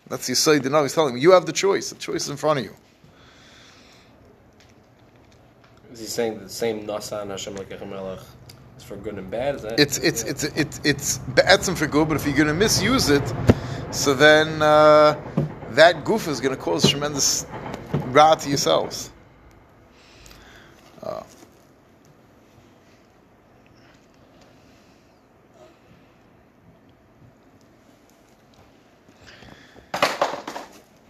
That's 0.10 0.28
the 0.28 0.34
Yisrael 0.34 0.62
the 0.62 0.70
Navi 0.70 0.88
is 0.88 0.94
telling 0.94 1.14
them, 1.14 1.24
you 1.24 1.32
have 1.32 1.46
the 1.46 1.54
choice. 1.54 1.90
The 1.90 1.96
choice 1.96 2.24
is 2.24 2.30
in 2.30 2.36
front 2.36 2.60
of 2.60 2.66
you. 2.66 2.76
Is 5.94 6.02
he 6.02 6.06
saying 6.06 6.40
the 6.40 6.50
same 6.50 6.86
Nasan 6.86 7.30
Hashem 7.30 7.54
Melech 7.54 8.20
is 8.78 8.84
for 8.84 8.98
good 8.98 9.18
and 9.18 9.32
bad? 9.32 9.56
Is 9.56 9.62
that? 9.62 9.80
It's 9.80 10.00
it's 10.00 10.24
it's 10.24 10.44
it's 10.44 10.82
it's 10.84 11.18
be'etzim 11.20 11.78
for 11.78 11.88
good, 11.88 12.10
but 12.10 12.18
if 12.18 12.26
you're 12.26 12.36
going 12.36 12.48
to 12.48 12.54
misuse 12.54 13.10
it, 13.10 13.24
so 13.92 14.14
then 14.14 14.62
uh, 14.62 15.16
that 15.70 16.04
goof 16.04 16.28
is 16.28 16.42
going 16.42 16.54
to 16.54 16.62
cause 16.62 16.90
tremendous 16.90 17.46
ra 18.08 18.36
to 18.36 18.50
yourselves. 18.50 19.12
Uh, 21.02 21.24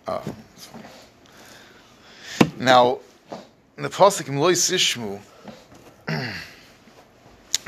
uh, 0.07 0.21
now, 2.59 2.99
in 3.77 3.83
the 3.83 3.89
pasuk 3.89 4.27
in 4.27 4.35
Sishmu, 4.35 5.19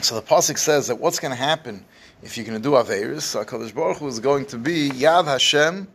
so 0.02 0.16
the 0.16 0.22
pasuk 0.22 0.58
says 0.58 0.88
that 0.88 1.00
what's 1.00 1.20
going 1.20 1.32
to 1.32 1.38
happen 1.38 1.84
if 2.22 2.38
you're 2.38 2.46
going 2.46 2.62
to 2.62 2.64
do 2.64 2.76
averis? 2.76 3.22
So 3.22 3.44
Hakadosh 3.44 3.74
Baruch 3.74 3.98
Hu 3.98 4.08
is 4.08 4.20
going 4.20 4.46
to 4.48 4.58
be 4.58 4.90
Yad 4.90 5.26
Hashem 5.26 5.88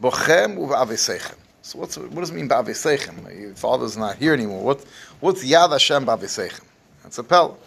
bochem 0.00 0.56
u'v'avesechem. 0.58 1.36
So 1.62 1.78
what's 1.78 1.96
what 1.96 2.14
does 2.16 2.30
it 2.30 2.34
mean 2.34 2.48
b'avesechem? 2.48 3.40
Your 3.40 3.54
father's 3.54 3.96
not 3.96 4.16
here 4.16 4.34
anymore. 4.34 4.62
What 4.62 4.84
what's 5.20 5.44
Yad 5.44 5.70
Hashem 5.70 6.04
b'avesechem? 6.04 6.64
That's 7.02 7.18
a 7.18 7.24
pel. 7.24 7.58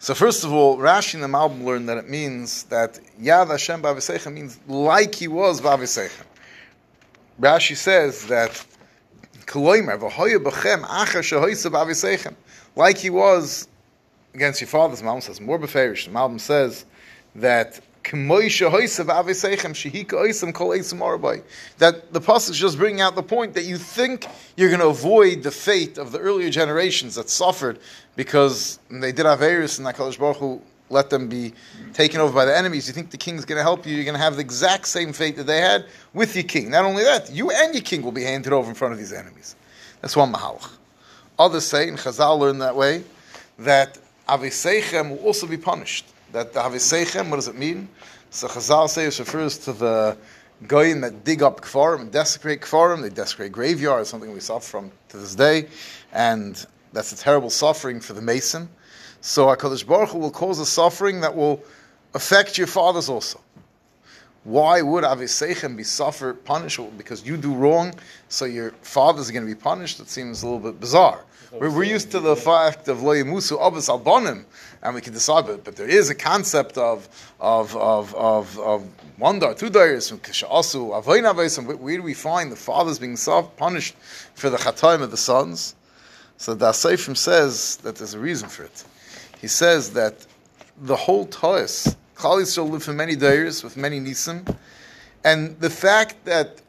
So 0.00 0.14
first 0.14 0.44
of 0.44 0.52
all, 0.52 0.78
Rashi 0.78 1.14
and 1.14 1.22
the 1.22 1.28
Malbim 1.28 1.64
learned 1.64 1.88
that 1.88 1.98
it 1.98 2.08
means 2.08 2.64
that 2.64 3.00
Yad 3.20 3.50
Hashem 3.50 3.82
b'avesechem 3.82 4.32
means 4.32 4.58
like 4.66 5.14
he 5.14 5.28
was 5.28 5.60
b'avesechem. 5.60 6.24
Rashi 7.40 7.76
says 7.76 8.26
that 8.26 8.64
like 12.76 12.98
he 12.98 13.10
was 13.10 13.68
against 14.34 14.60
your 14.60 14.68
father's 14.68 15.02
Malbim 15.02 15.22
says 15.22 15.40
more 15.40 15.58
beferish. 15.58 16.04
The 16.04 16.10
Malbim 16.10 16.40
says 16.40 16.84
that 17.36 17.80
that 21.78 22.12
the 22.12 22.20
pasuk 22.20 22.50
is 22.50 22.58
just 22.58 22.78
bringing 22.78 23.00
out 23.00 23.14
the 23.14 23.22
point 23.22 23.54
that 23.54 23.64
you 23.64 23.76
think 23.76 24.26
you're 24.56 24.70
going 24.70 24.80
to 24.80 24.88
avoid 24.88 25.42
the 25.42 25.50
fate 25.50 25.98
of 25.98 26.12
the 26.12 26.18
earlier 26.18 26.50
generations 26.50 27.16
that 27.16 27.28
suffered 27.28 27.78
because 28.16 28.78
they 28.90 29.12
did 29.12 29.26
Averis 29.26 29.78
and 29.78 29.86
Hakadosh 29.86 30.18
Baruch 30.18 30.38
Hu 30.38 30.62
let 30.90 31.10
them 31.10 31.28
be 31.28 31.52
taken 31.92 32.20
over 32.20 32.32
by 32.32 32.44
the 32.44 32.56
enemies. 32.56 32.88
You 32.88 32.94
think 32.94 33.10
the 33.10 33.16
king 33.16 33.36
is 33.36 33.44
going 33.44 33.58
to 33.58 33.62
help 33.62 33.86
you? 33.86 33.94
You're 33.94 34.04
going 34.04 34.16
to 34.16 34.20
have 34.20 34.36
the 34.36 34.40
exact 34.40 34.88
same 34.88 35.12
fate 35.12 35.36
that 35.36 35.44
they 35.44 35.60
had 35.60 35.86
with 36.14 36.34
your 36.34 36.44
king. 36.44 36.70
Not 36.70 36.84
only 36.84 37.04
that, 37.04 37.30
you 37.30 37.50
and 37.50 37.74
your 37.74 37.82
king 37.82 38.02
will 38.02 38.12
be 38.12 38.24
handed 38.24 38.52
over 38.52 38.68
in 38.68 38.74
front 38.74 38.92
of 38.92 38.98
these 38.98 39.12
enemies. 39.12 39.56
That's 40.00 40.16
one 40.16 40.32
mahalach. 40.32 40.70
Others 41.38 41.64
say, 41.64 41.88
and 41.88 41.98
Chazal 41.98 42.38
learn 42.38 42.58
that 42.58 42.74
way, 42.74 43.04
that 43.58 43.98
Aviseichem 44.28 45.10
will 45.10 45.18
also 45.18 45.46
be 45.46 45.56
punished. 45.56 46.06
That 46.32 46.52
the 46.52 46.60
Aviseichem, 46.60 47.30
what 47.30 47.36
does 47.36 47.48
it 47.48 47.56
mean? 47.56 47.88
So 48.30 48.48
Chazal 48.48 48.88
says 48.88 49.18
refers 49.18 49.58
to 49.58 49.72
the 49.72 50.16
goyim 50.66 51.00
that 51.02 51.24
dig 51.24 51.42
up 51.42 51.60
kfarim 51.60 52.02
and 52.02 52.12
desecrate 52.12 52.60
kfarim. 52.60 53.02
They 53.02 53.10
desecrate 53.10 53.52
graveyards, 53.52 54.08
something 54.08 54.32
we 54.32 54.40
suffer 54.40 54.66
from 54.66 54.92
to 55.10 55.16
this 55.16 55.34
day, 55.34 55.68
and 56.12 56.64
that's 56.92 57.12
a 57.12 57.16
terrible 57.16 57.50
suffering 57.50 58.00
for 58.00 58.12
the 58.12 58.22
mason. 58.22 58.68
So 59.20 59.46
HaKadosh 59.46 59.86
Baruch 59.86 60.10
Hu 60.10 60.18
will 60.18 60.30
cause 60.30 60.58
a 60.58 60.66
suffering 60.66 61.20
that 61.22 61.34
will 61.34 61.62
affect 62.14 62.56
your 62.56 62.66
fathers 62.66 63.08
also. 63.08 63.40
Why 64.44 64.80
would 64.80 65.04
Aviseichem 65.04 65.76
be 65.76 65.82
suffered, 65.82 66.44
punished? 66.44 66.80
Because 66.96 67.26
you 67.26 67.36
do 67.36 67.52
wrong, 67.54 67.92
so 68.28 68.44
your 68.44 68.70
fathers 68.82 69.28
are 69.28 69.32
going 69.32 69.46
to 69.46 69.54
be 69.54 69.60
punished? 69.60 70.00
It 70.00 70.08
seems 70.08 70.42
a 70.42 70.46
little 70.46 70.60
bit 70.60 70.80
bizarre. 70.80 71.24
We're, 71.52 71.70
we're 71.70 71.84
used 71.84 72.10
to 72.12 72.20
the 72.20 72.36
fact 72.36 72.88
of 72.88 73.02
Lo 73.02 73.14
Yemusu 73.14 73.58
Avos 73.58 73.88
Albonim, 73.88 74.44
and 74.82 74.94
we 74.94 75.00
can 75.00 75.12
decide, 75.12 75.46
but, 75.46 75.64
but 75.64 75.76
there 75.76 75.88
is 75.88 76.10
a 76.10 76.14
concept 76.14 76.76
of 76.76 77.08
of 77.40 77.74
of 77.76 78.14
of, 78.14 78.58
of 78.58 78.82
one 79.16 79.38
dar, 79.38 79.54
two 79.54 79.70
dars, 79.70 80.12
also 80.46 80.92
Avoyin 80.92 81.30
Avos, 81.30 81.78
where 81.78 81.96
do 81.96 82.02
we 82.02 82.14
find 82.14 82.52
the 82.52 82.56
fathers 82.56 82.98
being 82.98 83.16
punished 83.56 83.96
for 84.34 84.50
the 84.50 84.58
chataim 84.58 85.02
of 85.02 85.10
the 85.10 85.16
sons? 85.16 85.74
So 86.36 86.54
the 86.54 86.66
Asayfim 86.70 87.16
says 87.16 87.78
that 87.78 87.96
there's 87.96 88.14
a 88.14 88.18
reason 88.18 88.48
for 88.48 88.64
it. 88.64 88.84
He 89.40 89.46
says 89.46 89.90
that 89.92 90.26
the 90.80 90.96
whole 90.96 91.26
Tois, 91.26 91.96
Klal 92.16 92.42
Yisrael 92.42 92.70
lived 92.70 92.84
for 92.84 92.92
many 92.92 93.16
days 93.16 93.62
with 93.62 93.76
many 93.76 94.00
nisim, 94.00 94.56
and 95.24 95.58
the 95.60 95.70
fact 95.70 96.24
that 96.24 96.60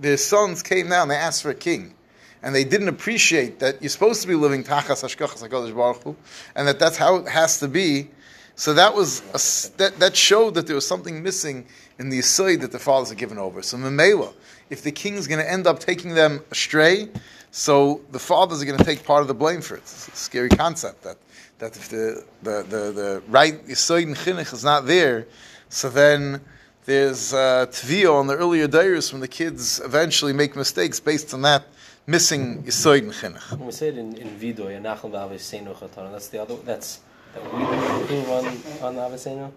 their 0.00 0.16
sons 0.16 0.62
came 0.62 0.88
down, 0.88 1.08
they 1.08 1.16
asked 1.16 1.42
for 1.42 1.50
a 1.50 1.54
king, 1.54 1.94
and 2.42 2.54
they 2.54 2.64
didn't 2.64 2.88
appreciate 2.88 3.58
that 3.60 3.80
you're 3.82 3.88
supposed 3.88 4.22
to 4.22 4.28
be 4.28 4.34
living 4.34 4.62
tachas 4.62 5.02
hashkachas 5.02 5.46
Hakadosh 5.46 5.74
Baruch 5.74 6.02
Hu, 6.02 6.16
and 6.54 6.68
that 6.68 6.78
that's 6.78 6.96
how 6.96 7.16
it 7.16 7.28
has 7.28 7.60
to 7.60 7.68
be. 7.68 8.08
So 8.54 8.74
that 8.74 8.94
was 8.94 9.20
a, 9.30 9.78
that, 9.78 9.98
that 10.00 10.16
showed 10.16 10.54
that 10.54 10.66
there 10.66 10.74
was 10.74 10.86
something 10.86 11.22
missing 11.22 11.66
in 11.98 12.10
the 12.10 12.18
aside 12.18 12.60
that 12.62 12.72
the 12.72 12.78
fathers 12.78 13.08
had 13.10 13.18
given 13.18 13.38
over. 13.38 13.62
So 13.62 13.76
Memela, 13.76 14.32
if 14.70 14.82
the 14.82 14.90
king 14.90 15.14
is 15.14 15.28
going 15.28 15.40
to 15.40 15.50
end 15.50 15.66
up 15.66 15.78
taking 15.78 16.14
them 16.14 16.42
astray, 16.50 17.08
so 17.50 18.00
the 18.10 18.18
fathers 18.18 18.60
are 18.60 18.64
going 18.64 18.78
to 18.78 18.84
take 18.84 19.04
part 19.04 19.22
of 19.22 19.28
the 19.28 19.34
blame 19.34 19.60
for 19.60 19.76
it. 19.76 19.82
It's 19.82 20.08
a 20.08 20.16
scary 20.16 20.48
concept 20.48 21.02
that 21.02 21.18
that 21.58 21.76
if 21.76 21.88
the 21.88 22.24
the 22.42 22.62
the, 22.62 22.92
the 22.92 23.22
right 23.28 23.66
yisoid 23.66 24.16
chinuch 24.16 24.52
is 24.52 24.64
not 24.64 24.86
there, 24.86 25.26
so 25.68 25.88
then 25.90 26.40
there's 26.84 27.34
uh, 27.34 27.66
tvia 27.66 28.12
on 28.12 28.26
the 28.26 28.34
earlier 28.34 28.66
days 28.66 29.12
when 29.12 29.20
the 29.20 29.28
kids 29.28 29.80
eventually 29.80 30.32
make 30.32 30.56
mistakes 30.56 31.00
based 31.00 31.34
on 31.34 31.42
that 31.42 31.66
missing 32.06 32.62
yisoid 32.62 33.02
and 33.02 33.12
chinuch. 33.12 33.58
We 33.58 33.72
say 33.72 33.88
it 33.88 33.98
in, 33.98 34.16
in 34.16 34.28
Vidoy, 34.38 34.80
Nachal 34.80 35.10
V'Avesenu 35.10 35.76
Chatan, 35.76 36.10
that's 36.10 36.28
the 36.28 36.40
other, 36.40 36.56
that's, 36.64 37.00
that 37.34 37.42
we 37.52 37.62
improve 37.62 38.30
on, 38.30 38.46
on 38.82 39.10
Avesenu? 39.10 39.52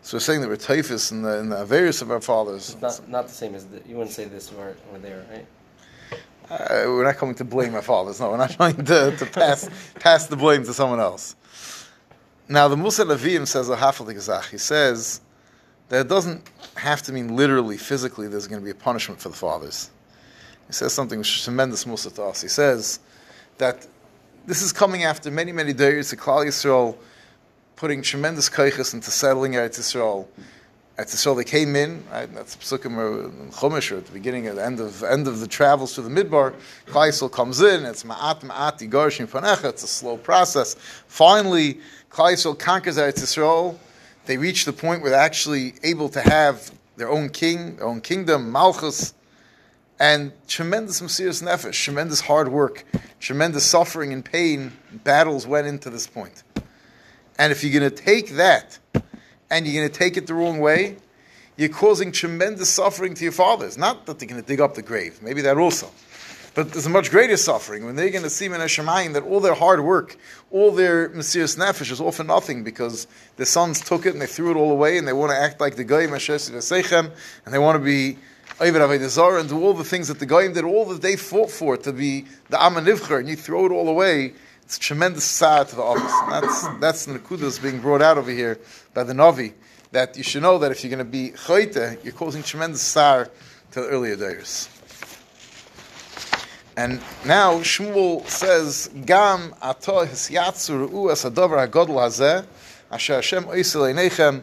So 0.00 0.16
we're 0.16 0.20
saying 0.20 0.40
that 0.40 0.48
we're 0.48 0.56
typhus 0.56 1.12
in 1.12 1.22
the 1.22 1.38
in 1.38 1.50
the 1.50 1.64
various 1.64 2.02
of 2.02 2.10
our 2.10 2.20
fathers. 2.20 2.70
It's 2.70 2.80
not, 2.80 3.08
not 3.08 3.28
the 3.28 3.34
same 3.34 3.54
as, 3.54 3.66
the, 3.66 3.82
you 3.86 3.96
wouldn't 3.96 4.14
say 4.14 4.24
this 4.24 4.50
or, 4.52 4.74
or 4.90 4.98
there, 4.98 5.24
right? 5.30 5.46
Uh, 6.50 6.84
we're 6.86 7.04
not 7.04 7.16
coming 7.16 7.34
to 7.36 7.44
blame 7.44 7.74
our 7.74 7.82
fathers. 7.82 8.20
No, 8.20 8.30
we're 8.30 8.36
not 8.36 8.50
trying 8.56 8.84
to, 8.84 9.16
to 9.16 9.26
pass 9.26 9.68
pass 9.94 10.26
the 10.26 10.36
blame 10.36 10.64
to 10.64 10.74
someone 10.74 11.00
else. 11.00 11.36
Now 12.48 12.68
the 12.68 12.76
Musa 12.76 13.04
Levim 13.04 13.46
says 13.46 13.70
a 13.70 13.76
hafal 13.76 14.50
He 14.50 14.58
says 14.58 15.20
that 15.88 16.00
it 16.02 16.08
doesn't 16.08 16.50
have 16.76 17.02
to 17.02 17.12
mean 17.12 17.36
literally, 17.36 17.76
physically, 17.76 18.28
there's 18.28 18.46
going 18.46 18.60
to 18.60 18.64
be 18.64 18.70
a 18.70 18.74
punishment 18.74 19.20
for 19.20 19.28
the 19.28 19.36
fathers. 19.36 19.90
He 20.66 20.72
says 20.72 20.92
something 20.92 21.18
which 21.18 21.36
is 21.36 21.44
tremendous 21.44 21.86
musa 21.86 22.10
to 22.10 22.24
us. 22.24 22.42
He 22.42 22.48
says 22.48 23.00
that 23.58 23.86
this 24.46 24.62
is 24.62 24.72
coming 24.72 25.04
after 25.04 25.30
many, 25.30 25.52
many 25.52 25.72
days 25.72 26.12
of 26.12 26.18
Klal 26.18 26.46
Yisrael 26.46 26.96
putting 27.76 28.02
tremendous 28.02 28.48
kaiches 28.48 28.94
into 28.94 29.10
settling 29.10 29.52
Eretz 29.52 29.78
Yisrael. 29.78 30.26
Eretz 31.08 31.36
they 31.36 31.44
came 31.44 31.74
in, 31.76 32.04
right? 32.10 32.32
That's 32.34 32.56
Psukim 32.56 32.96
or 32.96 33.28
Chumash 33.50 33.92
or 33.92 33.98
at 33.98 34.06
the 34.06 34.12
beginning, 34.12 34.46
at 34.46 34.56
the 34.56 34.64
end 34.64 34.80
of, 34.80 35.02
end 35.02 35.26
of 35.26 35.40
the 35.40 35.46
travels 35.46 35.94
to 35.94 36.02
the 36.02 36.10
Midbar. 36.10 36.54
Klal 36.86 37.08
Yisrael 37.08 37.30
comes 37.30 37.60
in, 37.60 37.84
it's 37.84 38.04
Ma'at 38.04 38.40
Ma'at 38.40 38.78
Yigarshim 38.78 39.28
Panecha, 39.28 39.70
it's 39.70 39.82
a 39.82 39.88
slow 39.88 40.16
process. 40.16 40.74
Finally, 41.06 41.74
Klal 42.10 42.32
Yisrael 42.34 42.58
conquers 42.58 42.98
Eretz 42.98 43.18
Yisrael. 43.18 43.78
They 44.26 44.36
reach 44.36 44.64
the 44.64 44.72
point 44.72 45.02
where 45.02 45.10
they're 45.10 45.20
actually 45.20 45.74
able 45.82 46.08
to 46.10 46.20
have 46.20 46.70
their 46.96 47.08
own 47.08 47.28
king, 47.28 47.76
their 47.76 47.86
own 47.86 48.00
kingdom, 48.00 48.52
Malchus, 48.52 49.14
and 49.98 50.32
tremendous 50.48 51.00
Mesiris 51.00 51.42
Nefesh, 51.42 51.80
tremendous 51.82 52.20
hard 52.20 52.48
work, 52.48 52.84
tremendous 53.20 53.64
suffering 53.64 54.12
and 54.12 54.24
pain, 54.24 54.72
battles 55.04 55.46
went 55.46 55.66
into 55.66 55.90
this 55.90 56.06
point. 56.06 56.42
And 57.38 57.50
if 57.50 57.64
you're 57.64 57.78
going 57.78 57.90
to 57.90 58.02
take 58.02 58.30
that 58.30 58.78
and 59.52 59.66
you're 59.66 59.80
going 59.80 59.92
to 59.92 59.96
take 59.96 60.16
it 60.16 60.26
the 60.26 60.34
wrong 60.34 60.58
way, 60.58 60.96
you're 61.56 61.68
causing 61.68 62.10
tremendous 62.10 62.70
suffering 62.70 63.14
to 63.14 63.22
your 63.22 63.32
fathers. 63.32 63.76
Not 63.76 64.06
that 64.06 64.18
they're 64.18 64.28
going 64.28 64.40
to 64.40 64.46
dig 64.46 64.60
up 64.60 64.74
the 64.74 64.82
grave, 64.82 65.22
maybe 65.22 65.42
that 65.42 65.58
also. 65.58 65.90
But 66.54 66.72
there's 66.72 66.86
a 66.86 66.90
much 66.90 67.10
greater 67.10 67.36
suffering 67.36 67.84
when 67.84 67.94
they're 67.94 68.10
going 68.10 68.24
to 68.24 68.30
see 68.30 68.46
in 68.46 68.52
Shemayim 68.52 69.12
that 69.12 69.22
all 69.22 69.40
their 69.40 69.54
hard 69.54 69.80
work, 69.80 70.16
all 70.50 70.70
their 70.70 71.10
Mesiris 71.10 71.56
Nefesh 71.56 71.90
is 71.90 72.00
all 72.00 72.12
for 72.12 72.24
nothing 72.24 72.64
because 72.64 73.06
the 73.36 73.46
sons 73.46 73.80
took 73.80 74.06
it 74.06 74.12
and 74.12 74.20
they 74.20 74.26
threw 74.26 74.50
it 74.50 74.56
all 74.56 74.70
away 74.70 74.98
and 74.98 75.06
they 75.06 75.12
want 75.12 75.30
to 75.32 75.38
act 75.38 75.60
like 75.60 75.76
the 75.76 75.84
Goyim 75.84 76.12
and 76.12 77.54
they 77.54 77.58
want 77.58 77.76
to 77.76 77.84
be 77.84 78.18
and 78.60 79.48
do 79.48 79.62
all 79.62 79.74
the 79.74 79.84
things 79.84 80.08
that 80.08 80.18
the 80.18 80.26
Goyim 80.26 80.52
did, 80.52 80.64
all 80.64 80.84
that 80.86 81.02
they 81.02 81.16
fought 81.16 81.50
for 81.50 81.76
to 81.76 81.92
be 81.92 82.26
the 82.48 82.56
Amanivcher, 82.56 83.18
and 83.18 83.28
you 83.28 83.36
throw 83.36 83.66
it 83.66 83.72
all 83.72 83.88
away, 83.88 84.34
it's 84.72 84.78
tremendous 84.78 85.24
sad 85.24 85.68
to 85.68 85.76
the 85.76 85.82
office. 85.82 86.14
And 86.22 86.32
that's, 86.32 86.66
that's 86.80 87.04
the 87.04 87.18
Nakuda 87.18 87.62
being 87.62 87.82
brought 87.82 88.00
out 88.00 88.16
over 88.16 88.30
here 88.30 88.58
by 88.94 89.04
the 89.04 89.12
Navi, 89.12 89.52
that 89.90 90.16
you 90.16 90.22
should 90.22 90.40
know 90.40 90.56
that 90.56 90.72
if 90.72 90.82
you're 90.82 90.88
going 90.88 90.98
to 90.98 91.04
be 91.04 91.32
Chayte, 91.32 92.02
you're 92.02 92.14
causing 92.14 92.42
tremendous 92.42 92.80
sar 92.80 93.28
to 93.72 93.80
the 93.82 93.86
earlier 93.88 94.16
days. 94.16 94.70
And 96.74 97.02
now 97.26 97.58
Shmuel 97.58 98.26
says, 98.26 98.88
Gam 99.04 99.54
ato 99.60 100.06
hisyatzu 100.06 100.88
ru'u 100.88 101.12
as 101.12 101.22
hadavar 101.22 101.68
hagodl 101.68 101.96
hazeh, 101.96 102.46
asher 102.90 103.16
Hashem 103.16 103.44
oisel 103.44 103.92
einechem. 103.92 104.42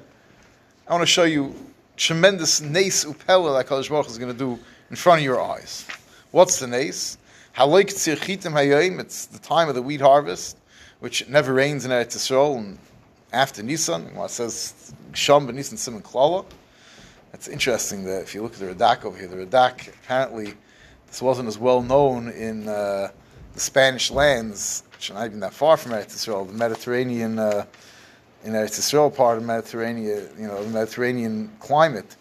I 0.88 0.92
want 0.92 1.02
to 1.02 1.08
show 1.08 1.24
you 1.24 1.56
tremendous 1.98 2.62
nace 2.62 3.04
upela 3.04 3.58
that 3.58 3.66
Kadosh 3.66 3.90
Baruch 3.90 4.06
is 4.06 4.20
going 4.20 4.32
to 4.32 4.38
do 4.38 4.60
in 4.92 4.96
front 4.96 5.22
of 5.22 5.26
your 5.26 5.42
eyes. 5.42 5.88
What's 6.30 6.60
the 6.60 6.68
nace? 6.68 7.18
It's 7.58 9.26
the 9.26 9.40
time 9.42 9.70
of 9.70 9.76
the 9.76 9.82
wheat 9.82 10.02
harvest, 10.02 10.58
which 11.00 11.28
never 11.28 11.54
rains 11.54 11.86
in 11.86 11.92
Eretz 11.92 12.16
Yisrael 12.16 12.58
and 12.58 12.78
after. 13.32 13.64
Well, 13.64 14.26
it 14.26 14.32
says 14.32 14.94
Sham 15.14 15.46
Nisan 15.48 15.78
Simon 15.78 16.02
Klala. 16.02 16.46
It's 17.34 17.48
interesting 17.48 18.06
that 18.06 18.22
if 18.22 18.34
you 18.34 18.42
look 18.42 18.54
at 18.54 18.60
the 18.60 18.74
Radak 18.74 19.06
over 19.06 19.18
here, 19.18 19.28
the 19.28 19.46
Radak 19.46 19.90
apparently 20.04 20.54
this 21.08 21.22
wasn't 21.22 21.48
as 21.48 21.58
well 21.58 21.82
known 21.82 22.30
in 22.30 22.68
uh, 22.68 23.10
the 23.54 23.60
Spanish 23.60 24.10
lands, 24.10 24.84
which 24.94 25.12
are 25.12 25.16
not 25.16 25.26
even 25.26 25.40
that 25.42 25.54
far 25.54 25.78
from 25.78 25.92
Eretz 25.92 26.14
Yisrael, 26.14 26.48
the 26.48 26.54
Mediterranean. 26.54 27.40
Uh, 27.40 27.66
in 28.44 28.54
Eretz 28.54 28.80
Yisrael 28.80 29.14
part 29.14 29.38
of 29.38 29.44
Mediterranean, 29.44 30.30
you 30.38 30.48
know, 30.48 30.64
the 30.64 30.70
Mediterranean 30.70 31.52
climate, 31.60 32.16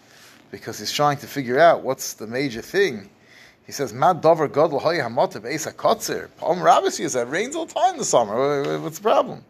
because 0.50 0.78
he's 0.78 0.92
trying 0.92 1.16
to 1.18 1.26
figure 1.26 1.58
out 1.58 1.82
what's 1.82 2.14
the 2.14 2.26
major 2.26 2.62
thing. 2.62 3.08
He 3.68 3.72
says, 3.72 3.92
"Mad 3.92 4.22
dover 4.22 4.48
gadol 4.48 4.78
hoy 4.78 4.96
hamotav 4.96 5.44
esa 5.44 5.72
kotzer." 5.72 6.30
Palm 6.38 6.62
Rabbis 6.62 6.96
says 6.96 7.12
that 7.12 7.28
rains 7.28 7.54
all 7.54 7.66
the 7.66 7.74
time 7.74 7.92
in 7.92 7.98
the 7.98 8.04
summer. 8.06 8.80
What's 8.80 8.96
the 8.96 9.02
problem? 9.02 9.44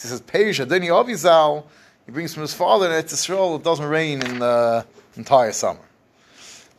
He 0.00 0.06
says, 0.06 0.20
"Perish 0.20 0.60
adeni 0.60 0.90
avizal." 0.90 1.64
He 2.06 2.12
brings 2.12 2.32
from 2.32 2.42
his 2.42 2.54
father 2.54 2.86
in 2.86 2.92
Eretz 2.92 3.12
Yisrael. 3.12 3.56
It 3.56 3.64
doesn't 3.64 3.84
rain 3.84 4.22
in 4.22 4.38
the 4.38 4.86
entire 5.16 5.50
summer. 5.50 5.80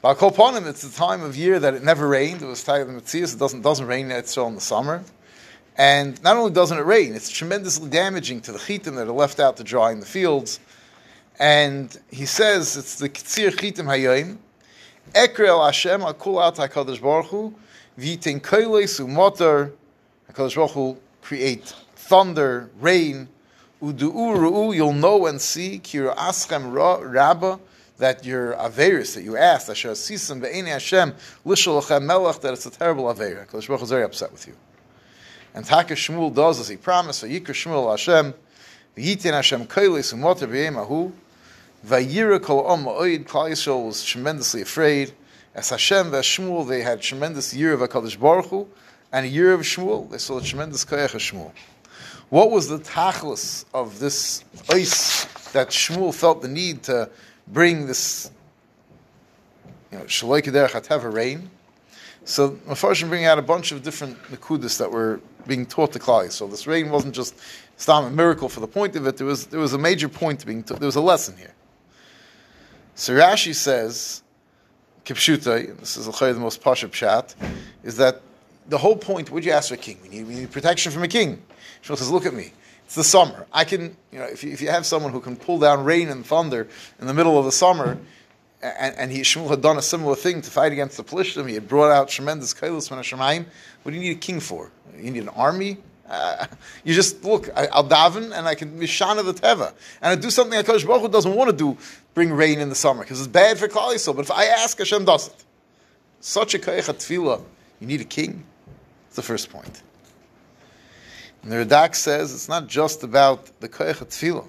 But 0.01 0.19
Kolponim, 0.19 0.67
it's 0.67 0.81
the 0.81 0.97
time 0.97 1.21
of 1.21 1.35
year 1.35 1.59
that 1.59 1.73
it 1.73 1.83
never 1.83 2.07
rained. 2.07 2.41
It 2.41 2.45
was 2.45 2.63
Tayyid 2.63 2.87
Metzias. 2.87 3.33
It 3.33 3.39
doesn't 3.39 3.61
doesn't 3.61 3.85
rain 3.85 4.09
in 4.09 4.17
Eretz 4.17 4.33
Yisrael 4.33 4.47
in 4.47 4.55
the 4.55 4.61
summer. 4.61 5.03
And 5.77 6.23
not 6.23 6.37
only 6.37 6.51
doesn't 6.51 6.77
it 6.77 6.85
rain, 6.85 7.13
it's 7.13 7.29
tremendously 7.29 7.89
damaging 7.89 8.39
to 8.43 8.53
the 8.53 8.57
chitim 8.57 8.95
that 8.95 9.05
are 9.05 9.11
left 9.11 9.41
out 9.41 9.57
to 9.57 9.65
dry 9.65 9.91
in 9.91 9.99
the 9.99 10.05
fields. 10.05 10.61
And 11.39 11.99
he 12.09 12.25
says 12.25 12.77
it's 12.77 12.95
the 12.95 13.09
ktsir 13.09 13.51
chitim 13.51 13.87
hayim. 13.87 14.37
Ekre 15.13 15.47
el 15.47 15.63
Hashem 15.63 16.01
akul 16.01 16.41
out 16.41 16.55
HaKadosh 16.57 17.01
Baruch 17.01 17.27
Hu 17.27 17.53
v'yitin 17.97 18.39
koiles 18.39 18.99
u'motor 18.99 19.71
HaKadosh 20.31 20.55
Baruch 20.55 20.71
Hu 20.71 20.97
create 21.21 21.73
thunder, 21.95 22.69
rain, 22.79 23.27
udu'u 23.81 24.37
ru'u, 24.37 24.75
you'll 24.75 24.93
know 24.93 25.25
and 25.25 25.41
see, 25.41 25.79
kira 25.83 26.15
aschem 26.15 26.71
rabba, 26.73 27.59
that 27.97 28.23
your 28.25 28.53
averis 28.53 29.15
that 29.15 29.23
you 29.23 29.35
asked, 29.35 29.69
asher 29.69 29.91
sisim 29.91 30.41
be'eni 30.41 30.69
Hashem, 30.69 31.13
lechem 31.45 32.05
melech, 32.05 32.41
that 32.41 32.53
it's 32.53 32.65
a 32.65 32.71
terrible 32.71 33.09
aver. 33.09 33.47
HaKadosh 33.49 33.67
Baruch 33.67 33.79
Hu 33.79 33.83
is 33.85 33.89
very 33.89 34.03
upset 34.03 34.31
with 34.31 34.47
you. 34.47 34.55
And 35.53 35.65
Taka 35.65 35.95
Shmuel 35.95 36.33
does 36.33 36.59
as 36.59 36.67
he 36.67 36.77
promised, 36.77 37.23
Vayikra 37.23 37.47
Shmuel 37.47 37.89
Hashem, 37.89 38.33
V'yitin 38.95 39.33
Hashem 39.33 39.65
Kailis 39.65 40.13
Umoter 40.13 40.47
B'yemahu, 40.47 41.11
Vayira 41.85 42.41
Kol 42.41 42.65
Om 42.67 42.85
Ma'oid, 42.85 43.25
Klal 43.25 43.85
was 43.85 44.03
tremendously 44.03 44.61
afraid. 44.61 45.13
As 45.55 45.69
Hashem 45.69 46.13
and 46.13 46.23
Shmuel, 46.23 46.67
they 46.67 46.81
had 46.81 47.01
tremendous 47.01 47.53
year 47.53 47.73
of 47.73 47.79
HaKadosh 47.79 48.19
Baruch 48.19 48.47
Hu, 48.47 48.67
and 49.11 49.25
a 49.25 49.29
year 49.29 49.53
of 49.53 49.61
Shmuel, 49.61 50.09
they 50.09 50.17
saw 50.17 50.37
a 50.37 50.41
tremendous 50.41 50.85
Kayach 50.85 51.15
of 51.15 51.21
Shmuel. 51.21 51.51
What 52.29 52.51
was 52.51 52.67
the 52.67 52.79
tachlis 52.79 53.65
of 53.73 53.99
this 53.99 54.43
ice 54.69 55.25
that 55.53 55.69
Shmuel 55.69 56.13
felt 56.13 56.41
the 56.41 56.47
need 56.47 56.83
to 56.83 57.09
bring 57.47 57.87
this, 57.87 58.29
you 59.91 59.97
know, 59.97 60.03
Shaloi 60.03 61.13
rain? 61.13 61.49
So 62.25 62.51
Mepharshim 62.51 63.09
bring 63.09 63.25
out 63.25 63.39
a 63.39 63.41
bunch 63.41 63.71
of 63.71 63.81
different 63.81 64.21
nekudas 64.25 64.77
that 64.77 64.91
were 64.91 65.21
being 65.47 65.65
taught 65.65 65.93
to 65.93 65.99
Klal. 65.99 66.29
So 66.31 66.45
this 66.45 66.67
rain 66.67 66.91
wasn't 66.91 67.15
just 67.15 67.35
stam 67.77 68.03
a 68.05 68.11
miracle 68.11 68.49
for 68.49 68.59
the 68.59 68.67
point 68.67 68.95
of 68.95 69.07
it. 69.07 69.17
There 69.17 69.25
was 69.25 69.47
there 69.47 69.59
was 69.59 69.73
a 69.73 69.79
major 69.79 70.09
point 70.09 70.45
being 70.45 70.61
taught. 70.61 70.79
There 70.79 70.85
was 70.85 70.97
a 70.97 71.01
lesson 71.01 71.35
here. 71.37 71.55
So 72.99 73.15
Rashi 73.15 73.55
says, 73.55 74.23
Kipshuta, 75.05 75.79
this 75.79 75.95
is 75.95 76.05
the 76.05 76.33
most 76.33 76.61
pasha 76.61 76.89
chat, 76.89 77.33
is 77.81 77.95
that 77.95 78.21
the 78.67 78.77
whole 78.77 78.97
point. 78.97 79.31
Would 79.31 79.45
you 79.45 79.53
ask 79.53 79.69
for 79.69 79.75
a 79.75 79.77
king? 79.77 79.99
We 80.03 80.09
need, 80.09 80.27
we 80.27 80.35
need 80.35 80.51
protection 80.51 80.91
from 80.91 81.03
a 81.03 81.07
king. 81.07 81.41
Shmuel 81.81 81.95
says, 81.95 82.11
look 82.11 82.25
at 82.25 82.33
me. 82.33 82.51
It's 82.83 82.95
the 82.95 83.05
summer. 83.05 83.47
I 83.53 83.63
can, 83.63 83.95
you 84.11 84.19
know, 84.19 84.25
if 84.25 84.43
you, 84.43 84.51
if 84.51 84.61
you 84.61 84.67
have 84.67 84.85
someone 84.85 85.13
who 85.13 85.21
can 85.21 85.37
pull 85.37 85.59
down 85.59 85.85
rain 85.85 86.09
and 86.09 86.25
thunder 86.25 86.67
in 86.99 87.07
the 87.07 87.13
middle 87.13 87.39
of 87.39 87.45
the 87.45 87.53
summer 87.53 87.97
and, 88.61 88.95
and 88.97 89.11
he 89.13 89.21
Shmuel 89.21 89.49
had 89.49 89.61
done 89.61 89.77
a 89.77 89.81
similar 89.81 90.17
thing 90.17 90.41
to 90.41 90.49
fight 90.49 90.73
against 90.73 90.97
the 90.97 91.03
Plishtim. 91.05 91.47
He 91.47 91.53
had 91.53 91.69
brought 91.69 91.91
out 91.91 92.09
tremendous 92.09 92.53
kailos 92.53 92.89
from 92.89 92.97
Hashemayim. 92.97 93.45
What 93.83 93.93
do 93.93 93.97
you 93.97 94.03
need 94.03 94.17
a 94.17 94.19
king 94.19 94.41
for? 94.41 94.71
You 94.97 95.11
need 95.11 95.23
an 95.23 95.29
army. 95.29 95.77
You 96.83 96.93
just 96.93 97.23
look. 97.23 97.49
I, 97.55 97.63
will 97.63 97.89
daven 97.89 98.31
and 98.35 98.47
I 98.47 98.55
can 98.55 98.79
mishana 98.79 99.23
the 99.23 99.33
teva 99.33 99.73
and 100.01 100.11
I 100.11 100.15
do 100.15 100.29
something 100.29 100.57
that 100.57 100.65
Kodesh 100.65 100.85
Baruch 100.85 101.01
Hu 101.01 101.09
doesn't 101.09 101.35
want 101.35 101.51
to 101.51 101.55
do. 101.55 101.77
Bring 102.13 102.31
rain 102.31 102.59
in 102.59 102.69
the 102.69 102.75
summer 102.75 103.03
because 103.03 103.19
it's 103.19 103.27
bad 103.27 103.57
for 103.57 103.67
Klal 103.67 103.93
Yisrael. 103.93 104.15
But 104.15 104.25
if 104.25 104.31
I 104.31 104.45
ask, 104.45 104.77
Hashem 104.77 105.05
does 105.05 105.27
it. 105.27 105.45
Such 106.19 106.53
a 106.55 106.59
koyach 106.59 106.89
tefillah. 106.89 107.43
You 107.79 107.87
need 107.87 108.01
a 108.01 108.05
king. 108.05 108.43
That's 109.03 109.17
the 109.17 109.21
first 109.21 109.49
point. 109.49 109.83
And 111.43 111.51
the 111.51 111.57
Radak 111.57 111.95
says 111.95 112.33
it's 112.33 112.49
not 112.49 112.67
just 112.67 113.03
about 113.03 113.59
the 113.59 113.69
koyach 113.69 113.99
tefillah, 114.05 114.47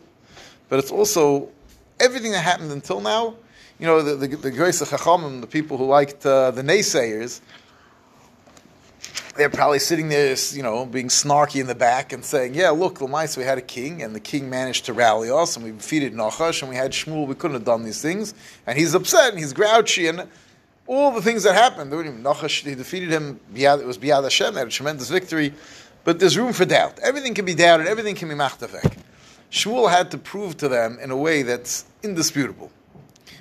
but 0.69 0.79
it's 0.79 0.91
also 0.91 1.51
everything 1.99 2.33
that 2.33 2.43
happened 2.43 2.73
until 2.73 3.01
now 3.01 3.35
you 3.81 3.87
know, 3.87 4.03
the, 4.03 4.15
the, 4.15 4.37
the 4.37 4.51
Grace 4.51 4.83
of 4.83 4.91
Chachamim, 4.91 5.41
the 5.41 5.47
people 5.47 5.79
who 5.79 5.87
liked 5.87 6.27
uh, 6.27 6.51
the 6.51 6.61
naysayers, 6.61 7.41
they're 9.41 9.49
probably 9.49 9.79
sitting 9.79 10.11
there, 10.11 10.37
you 10.53 10.63
know, 10.63 10.85
being 10.85 11.09
snarky 11.09 11.61
in 11.61 11.67
the 11.67 11.75
back 11.75 12.13
and 12.13 12.23
saying, 12.23 12.55
yeah, 12.55 12.69
look, 12.71 12.99
Lamais, 12.99 13.37
we 13.39 13.43
had 13.43 13.57
a 13.57 13.63
king, 13.63 14.03
and 14.03 14.15
the 14.15 14.21
king 14.21 14.51
managed 14.51 14.85
to 14.85 14.93
rally 14.93 15.31
us, 15.31 15.57
and 15.57 15.65
we 15.65 15.73
defeated 15.73 16.13
Nachash, 16.13 16.61
and 16.61 16.69
we 16.69 16.77
had 16.77 16.93
Shmuel, 16.93 17.27
we 17.27 17.35
couldn't 17.35 17.57
have 17.57 17.65
done 17.65 17.83
these 17.83 18.03
things, 18.03 18.35
and 18.67 18.79
he's 18.79 18.95
upset, 18.95 19.31
and 19.31 19.39
he's 19.39 19.55
grouchy, 19.55 20.07
and 20.07 20.29
all 20.87 21.11
the 21.11 21.23
things 21.23 21.45
that 21.45 21.55
happened, 21.55 21.91
Nachash, 21.91 22.65
he 22.65 22.75
defeated 22.75 23.11
him, 23.11 23.41
it 23.55 23.87
was 23.87 23.97
Biyad 23.97 24.23
Hashem, 24.25 24.55
had 24.55 24.67
a 24.67 24.71
tremendous 24.71 25.09
victory, 25.09 25.55
but 26.05 26.19
there's 26.19 26.37
room 26.37 26.53
for 26.53 26.67
doubt. 26.67 26.99
Everything 27.03 27.33
can 27.33 27.47
be 27.47 27.55
doubted, 27.55 27.87
everything 27.87 28.15
can 28.15 28.29
be 28.29 28.35
machtavek. 28.35 28.99
Shmuel 29.51 29.91
had 29.91 30.11
to 30.11 30.19
prove 30.19 30.57
to 30.59 30.69
them 30.69 30.99
in 31.01 31.11
a 31.11 31.17
way 31.17 31.43
that's 31.43 31.85
indisputable. 32.03 32.71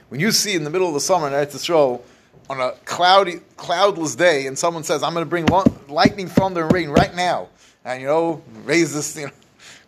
When 0.09 0.19
you 0.19 0.31
see 0.31 0.55
in 0.55 0.63
the 0.63 0.69
middle 0.69 0.87
of 0.87 0.93
the 0.93 0.99
summer 1.01 1.27
in 1.27 1.33
Eretz 1.33 1.55
Yisrael, 1.55 2.01
on 2.49 2.59
a 2.59 2.71
cloudy, 2.85 3.41
cloudless 3.57 4.15
day, 4.15 4.47
and 4.47 4.57
someone 4.57 4.83
says, 4.83 5.03
"I'm 5.03 5.13
going 5.13 5.25
to 5.25 5.29
bring 5.29 5.47
lightning, 5.87 6.27
thunder, 6.27 6.63
and 6.63 6.73
rain 6.73 6.89
right 6.89 7.13
now," 7.15 7.49
and 7.85 8.01
you 8.01 8.07
know, 8.07 8.41
raise 8.65 8.93
this, 8.93 9.15
you 9.15 9.27
know, 9.27 9.31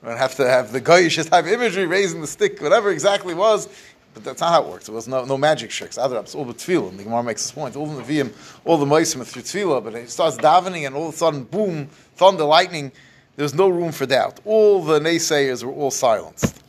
we 0.04 0.10
have 0.10 0.36
to 0.36 0.48
have 0.48 0.72
the 0.72 0.82
goyish 0.82 1.30
type 1.30 1.46
imagery, 1.46 1.86
raising 1.86 2.22
the 2.22 2.28
stick, 2.28 2.62
whatever 2.62 2.92
exactly 2.92 3.34
was. 3.34 3.68
But 4.14 4.26
that's 4.26 4.42
not 4.42 4.52
how 4.52 4.64
it 4.64 4.70
works. 4.70 4.90
It 4.90 4.92
was 4.92 5.08
no, 5.08 5.24
no 5.24 5.38
magic 5.38 5.70
tricks. 5.70 5.98
Other 5.98 6.20
it's 6.20 6.36
all 6.36 6.44
the 6.44 6.54
tefillah. 6.54 6.98
The 6.98 7.04
Gemara 7.04 7.24
makes 7.24 7.44
this 7.44 7.52
point. 7.52 7.78
All 7.78 7.86
the 7.86 8.02
Nevi'im, 8.02 8.34
all 8.66 8.78
the 8.78 8.86
Moisim 8.86 9.26
through 9.26 9.44
tefillah, 9.44 9.82
but 9.84 9.96
it 9.96 10.10
starts 10.10 10.36
davening 10.38 10.86
and 10.86 10.96
all 10.96 11.08
of 11.08 11.14
a 11.14 11.18
sudden, 11.18 11.46
boom, 11.46 11.88
thunder, 12.16 12.44
lightning. 12.44 12.92
There's 13.38 13.54
no 13.54 13.70
room 13.70 13.94
for 13.94 14.06
doubt. 14.06 14.42
All 14.44 14.84
the 14.84 15.00
naysayers 15.00 15.64
were 15.64 15.72
all 15.72 15.92
silenced. 15.92 16.62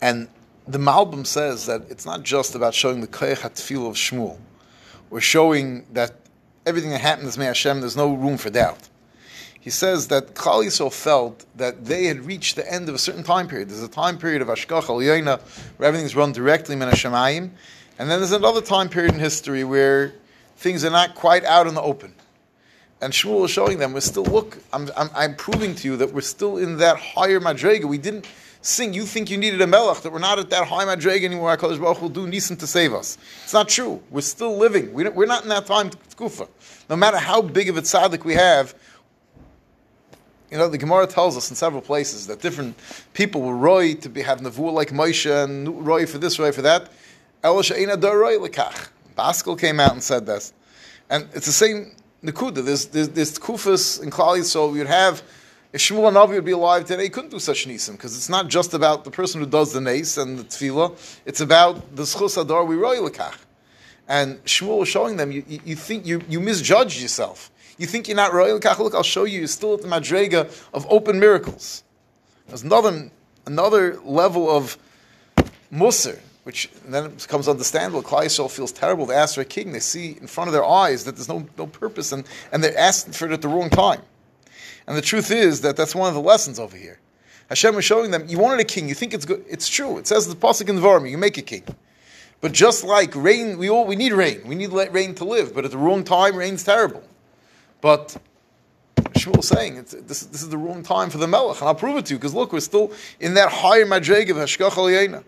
And 0.00 0.28
the 0.66 0.78
Malbim 0.78 1.26
says 1.26 1.66
that 1.66 1.82
it's 1.90 2.06
not 2.06 2.22
just 2.22 2.54
about 2.54 2.74
showing 2.74 3.00
the 3.00 3.06
Koyach 3.06 3.38
HaTefillah 3.38 3.88
of 3.88 3.94
Shmuel. 3.96 4.38
We're 5.10 5.20
showing 5.20 5.84
that 5.92 6.14
everything 6.64 6.90
that 6.90 7.00
happened 7.00 7.28
is 7.28 7.36
May 7.36 7.46
Hashem, 7.46 7.80
there's 7.80 7.96
no 7.96 8.14
room 8.14 8.38
for 8.38 8.50
doubt. 8.50 8.88
He 9.60 9.70
says 9.70 10.08
that 10.08 10.34
Klal 10.34 10.64
Yisrael 10.64 10.92
felt 10.92 11.46
that 11.56 11.86
they 11.86 12.04
had 12.04 12.26
reached 12.26 12.56
the 12.56 12.70
end 12.70 12.88
of 12.88 12.94
a 12.94 12.98
certain 12.98 13.22
time 13.22 13.48
period. 13.48 13.70
There's 13.70 13.82
a 13.82 13.88
time 13.88 14.18
period 14.18 14.42
of 14.42 14.48
Ashkach 14.48 14.90
Al 14.90 14.98
where 15.76 15.88
everything's 15.88 16.14
run 16.14 16.32
directly 16.32 16.76
Min 16.76 16.88
Hashemayim. 16.88 17.50
And 17.98 18.10
then 18.10 18.20
there's 18.20 18.32
another 18.32 18.60
time 18.60 18.88
period 18.88 19.14
in 19.14 19.20
history 19.20 19.64
where 19.64 20.12
things 20.56 20.84
are 20.84 20.90
not 20.90 21.14
quite 21.14 21.44
out 21.44 21.66
in 21.66 21.74
the 21.74 21.82
open. 21.82 22.14
And 23.00 23.12
Shmuel 23.12 23.44
is 23.44 23.50
showing 23.50 23.78
them, 23.78 23.92
we're 23.92 24.00
still, 24.00 24.24
look, 24.24 24.58
I'm, 24.72 24.90
I'm, 24.96 25.10
I'm 25.14 25.34
proving 25.34 25.74
to 25.76 25.88
you 25.88 25.96
that 25.96 26.12
we're 26.12 26.20
still 26.22 26.58
in 26.58 26.78
that 26.78 26.98
higher 26.98 27.40
Madrega. 27.40 27.84
We 27.84 27.98
didn't 27.98 28.26
sing, 28.64 28.94
you 28.94 29.04
think 29.04 29.30
you 29.30 29.36
needed 29.36 29.60
a 29.60 29.66
melech, 29.66 30.00
that 30.02 30.12
we're 30.12 30.18
not 30.18 30.38
at 30.38 30.50
that 30.50 30.66
high 30.66 30.84
Madrega 30.84 31.24
anymore, 31.24 31.56
HaKadosh 31.56 31.80
Baruch 31.80 32.00
will 32.00 32.08
do 32.08 32.26
Nisan 32.26 32.56
to 32.56 32.66
save 32.66 32.94
us. 32.94 33.18
It's 33.44 33.52
not 33.52 33.68
true. 33.68 34.02
We're 34.10 34.22
still 34.22 34.56
living. 34.56 34.92
We 34.92 35.04
are 35.04 35.26
not 35.26 35.42
in 35.42 35.50
that 35.50 35.66
time, 35.66 35.90
Tkufa. 35.90 36.48
No 36.88 36.96
matter 36.96 37.18
how 37.18 37.42
big 37.42 37.68
of 37.68 37.76
a 37.76 37.82
tzaddik 37.82 38.24
we 38.24 38.34
have, 38.34 38.74
you 40.50 40.58
know, 40.58 40.68
the 40.68 40.78
Gemara 40.78 41.06
tells 41.06 41.36
us 41.36 41.50
in 41.50 41.56
several 41.56 41.82
places 41.82 42.26
that 42.28 42.40
different 42.40 42.78
people 43.12 43.42
were 43.42 43.56
roy 43.56 43.94
to 43.94 44.08
be 44.08 44.22
have 44.22 44.40
nevuah 44.40 44.72
like 44.72 44.90
Moshe 44.90 45.44
and 45.44 45.86
roy 45.86 46.06
for 46.06 46.18
this, 46.18 46.38
roy 46.38 46.52
for 46.52 46.62
that. 46.62 46.90
Elisha 47.42 47.74
roy 47.74 48.38
lekach. 48.38 48.88
Baskel 49.18 49.58
came 49.58 49.78
out 49.78 49.92
and 49.92 50.02
said 50.02 50.26
this, 50.26 50.52
and 51.10 51.28
it's 51.34 51.46
the 51.46 51.52
same 51.52 51.94
nekuda. 52.22 52.64
There's 52.64 52.86
there's, 52.86 53.08
there's 53.10 53.38
kufas 53.38 54.02
in 54.02 54.10
Klali, 54.10 54.42
so 54.42 54.74
you'd 54.74 54.86
have 54.86 55.22
if 55.74 55.80
Shmuel 55.80 56.12
Navi 56.12 56.34
would 56.36 56.44
be 56.44 56.52
alive 56.52 56.84
today, 56.84 57.02
he 57.02 57.08
couldn't 57.08 57.30
do 57.30 57.40
such 57.40 57.66
nisim 57.66 57.92
because 57.92 58.16
it's 58.16 58.28
not 58.28 58.46
just 58.46 58.74
about 58.74 59.02
the 59.02 59.10
person 59.10 59.40
who 59.40 59.46
does 59.46 59.72
the 59.72 59.80
nace 59.80 60.16
and 60.16 60.38
the 60.38 60.44
tefillah. 60.44 60.96
It's 61.26 61.40
about 61.40 61.96
the 61.96 62.04
schus 62.04 62.40
adar 62.40 62.64
we 62.64 62.76
roy 62.76 62.98
lekach. 62.98 63.34
And 64.06 64.42
Shmuel 64.44 64.78
was 64.78 64.88
showing 64.88 65.16
them, 65.16 65.32
you, 65.32 65.42
you, 65.48 65.74
think 65.74 66.06
you, 66.06 66.20
you 66.28 66.38
misjudged 66.38 67.02
yourself. 67.02 67.50
You 67.76 67.88
think 67.88 68.06
you're 68.06 68.16
not 68.16 68.32
royal 68.32 68.60
Look, 68.60 68.94
I'll 68.94 69.02
show 69.02 69.24
you. 69.24 69.40
You're 69.40 69.48
still 69.48 69.74
at 69.74 69.82
the 69.82 69.88
madrega 69.88 70.42
of 70.72 70.86
open 70.88 71.18
miracles. 71.18 71.82
There's 72.46 72.62
another 72.62 73.10
another 73.44 73.98
level 74.04 74.48
of 74.48 74.78
musr, 75.72 76.20
which 76.44 76.70
then 76.86 77.10
becomes 77.16 77.48
understandable. 77.48 78.04
Klai 78.04 78.48
feels 78.48 78.70
terrible 78.70 79.08
to 79.08 79.12
ask 79.12 79.34
for 79.34 79.40
a 79.40 79.44
king. 79.44 79.72
They 79.72 79.80
see 79.80 80.16
in 80.20 80.28
front 80.28 80.46
of 80.46 80.52
their 80.52 80.64
eyes 80.64 81.02
that 81.04 81.16
there's 81.16 81.28
no, 81.28 81.48
no 81.58 81.66
purpose, 81.66 82.12
and, 82.12 82.24
and 82.52 82.62
they're 82.62 82.78
asking 82.78 83.14
for 83.14 83.26
it 83.26 83.32
at 83.32 83.42
the 83.42 83.48
wrong 83.48 83.70
time. 83.70 84.02
And 84.86 84.96
the 84.96 85.02
truth 85.02 85.30
is 85.30 85.62
that 85.62 85.76
that's 85.76 85.94
one 85.94 86.08
of 86.08 86.14
the 86.14 86.20
lessons 86.20 86.58
over 86.58 86.76
here. 86.76 87.00
Hashem 87.48 87.74
was 87.74 87.84
showing 87.84 88.10
them, 88.10 88.24
you 88.28 88.38
wanted 88.38 88.60
a 88.60 88.64
king, 88.64 88.88
you 88.88 88.94
think 88.94 89.14
it's 89.14 89.24
good. 89.24 89.44
It's 89.48 89.68
true. 89.68 89.98
It 89.98 90.06
says 90.06 90.28
the 90.28 90.34
Pasuk 90.34 90.68
in 90.68 90.76
Dvarim, 90.76 91.08
you 91.10 91.18
make 91.18 91.38
a 91.38 91.42
king. 91.42 91.64
But 92.40 92.52
just 92.52 92.84
like 92.84 93.14
rain, 93.14 93.58
we 93.58 93.70
all 93.70 93.86
we 93.86 93.96
need 93.96 94.12
rain. 94.12 94.42
We 94.46 94.54
need 94.54 94.70
rain 94.70 95.14
to 95.16 95.24
live. 95.24 95.54
But 95.54 95.64
at 95.64 95.70
the 95.70 95.78
wrong 95.78 96.04
time, 96.04 96.36
rain's 96.36 96.64
terrible. 96.64 97.02
But 97.80 98.16
Shmuel 98.96 99.44
saying 99.44 99.76
this, 100.06 100.20
this 100.20 100.42
is 100.42 100.48
the 100.48 100.58
wrong 100.58 100.82
time 100.82 101.10
for 101.10 101.18
the 101.18 101.28
Melech, 101.28 101.60
and 101.60 101.68
I'll 101.68 101.74
prove 101.74 101.96
it 101.96 102.06
to 102.06 102.14
you 102.14 102.18
because 102.18 102.34
look, 102.34 102.52
we're 102.52 102.60
still 102.60 102.92
in 103.20 103.34
that 103.34 103.50
higher 103.50 103.86
madreg 103.86 104.30
of 104.30 104.36
Hashkach 104.36 104.70
Aliyena. 104.70 105.24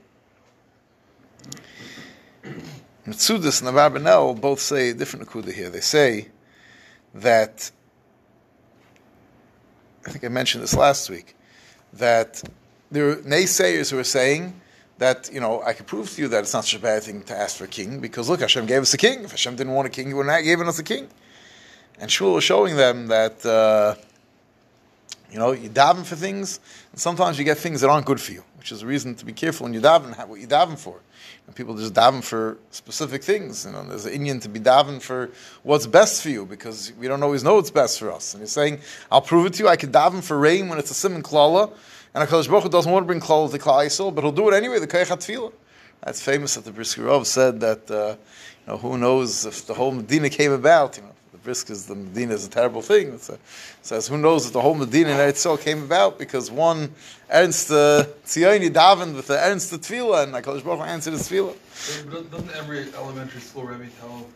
Mitzudis 3.07 3.62
and 3.62 3.75
Abarbanel 3.75 4.40
both 4.40 4.61
say 4.61 4.90
a 4.90 4.95
different 4.95 5.29
akuda 5.29 5.53
here. 5.53 5.71
They 5.71 5.81
say 5.81 6.29
that 7.14 7.71
I 10.07 10.11
think 10.11 10.25
I 10.25 10.29
mentioned 10.29 10.62
this 10.62 10.75
last 10.75 11.11
week 11.11 11.35
that 11.95 12.42
there 12.90 13.07
were 13.07 13.16
naysayers 13.16 13.90
who 13.90 13.97
were 13.97 14.05
saying 14.05 14.61
that 14.99 15.29
you 15.33 15.40
know 15.40 15.62
I 15.62 15.73
can 15.73 15.85
prove 15.85 16.11
to 16.11 16.23
you 16.23 16.29
that 16.29 16.40
it's 16.40 16.55
not 16.55 16.64
such 16.64 16.77
a 16.77 16.79
bad 16.79 17.03
thing 17.03 17.23
to 17.25 17.37
ask 17.37 17.57
for 17.57 17.64
a 17.64 17.69
king 17.69 18.01
because 18.01 18.29
look, 18.29 18.40
Hashem 18.40 18.66
gave 18.66 18.83
us 18.83 18.95
a 18.95 18.99
king. 18.99 19.25
If 19.25 19.33
Hashem 19.33 19.57
didn't 19.57 19.73
want 19.73 19.87
a 19.87 19.90
king, 19.90 20.07
He 20.07 20.14
wouldn't 20.14 20.35
have 20.35 20.45
given 20.45 20.69
us 20.69 20.79
a 20.79 20.85
king. 20.85 21.09
And 21.99 22.11
Shmuel 22.11 22.35
was 22.35 22.45
showing 22.45 22.77
them 22.77 23.07
that, 23.09 23.45
uh, 23.45 23.95
you 25.37 25.42
know, 25.42 25.53
you 25.53 25.68
daven 25.68 26.03
for 26.03 26.16
things, 26.16 26.61
and 26.92 26.99
sometimes 26.99 27.38
you 27.38 27.44
get 27.44 27.59
things 27.59 27.83
that 27.83 27.90
aren't 27.90 28.07
good 28.07 28.18
for 28.18 28.33
you, 28.33 28.42
which 28.57 28.72
is 28.72 28.81
a 28.81 28.87
reason 28.87 29.14
to 29.16 29.27
be 29.27 29.35
careful 29.35 29.64
when 29.64 29.75
you 29.75 29.83
daven, 29.83 30.16
what 30.29 30.40
you 30.40 30.46
daven 30.46 30.79
for. 30.79 30.99
And 31.46 31.55
people 31.55 31.77
just 31.77 31.92
daven 31.92 32.25
for 32.25 32.57
specific 32.70 33.22
things. 33.22 33.66
You 33.66 33.72
know, 33.72 33.85
there's 33.85 34.07
an 34.07 34.14
Indian 34.14 34.40
to 34.40 34.49
be 34.49 34.61
daven 34.61 34.99
for 34.99 35.29
what's 35.62 35.87
best 35.87 36.22
for 36.22 36.31
you, 36.31 36.46
because 36.46 36.90
we 36.99 37.07
don't 37.07 37.22
always 37.22 37.44
know 37.44 37.57
what's 37.57 37.70
best 37.70 37.99
for 37.99 38.11
us. 38.11 38.33
And 38.33 38.42
he's 38.42 38.51
saying, 38.51 38.81
I'll 39.12 39.20
prove 39.20 39.44
it 39.44 39.53
to 39.55 39.64
you, 39.64 39.68
I 39.68 39.77
can 39.77 39.92
daven 39.92 40.25
for 40.25 40.38
rain 40.38 40.70
when 40.70 40.79
it's 40.79 40.90
a 40.90 40.94
simon 40.94 41.22
klala, 41.22 41.70
and 42.14 42.27
HaKadosh 42.27 42.49
Baruch 42.49 42.70
doesn't 42.70 42.90
want 42.90 43.03
to 43.03 43.07
bring 43.07 43.20
klala 43.20 43.51
to 43.51 43.59
Klal 43.59 44.14
but 44.14 44.25
he'll 44.25 44.33
do 44.33 44.49
it 44.49 44.55
anyway, 44.55 44.79
the 44.79 44.87
Kayach 44.87 45.14
HaTfilah. 45.14 45.53
That's 46.03 46.22
famous 46.22 46.55
that 46.55 46.64
the 46.64 46.72
Brisker 46.72 47.25
said 47.27 47.61
that, 47.61 47.90
uh, 47.90 48.16
you 48.66 48.72
know, 48.72 48.79
who 48.79 48.96
knows 48.96 49.44
if 49.44 49.66
the 49.66 49.75
whole 49.75 49.92
Medina 49.92 50.31
came 50.31 50.53
about, 50.53 50.96
you 50.96 51.03
know, 51.03 51.12
risk 51.47 51.71
is 51.71 51.87
the 51.87 51.95
Medina 51.95 52.35
is 52.35 52.47
a 52.47 52.51
terrible 52.51 52.83
thing. 52.83 53.15
It 53.15 53.39
says, 53.83 54.09
who 54.09 54.19
knows 54.19 54.45
that 54.47 54.53
the 54.53 54.61
whole 54.61 54.75
Medina 54.75 55.11
in 55.11 55.17
Eretz 55.17 55.61
came 55.63 55.83
about 55.83 56.19
because 56.19 56.51
one 56.51 56.93
Ernst 57.31 57.71
uh, 57.71 58.05
Tzioni 58.25 58.71
davened 58.71 59.15
with 59.15 59.29
the 59.29 59.39
Ernst 59.39 59.73
Tefillah 59.73 60.25
and 60.25 60.33
HaKadosh 60.35 60.65
Baruch 60.65 60.81
Hu 60.81 60.85
answered 60.85 61.13
his 61.13 61.29
Tefillah. 61.29 62.31
Doesn't 62.31 62.51
every 62.53 62.93
elementary 62.95 63.41
school 63.41 63.65
Rebbe 63.65 63.89
tell 64.01 64.27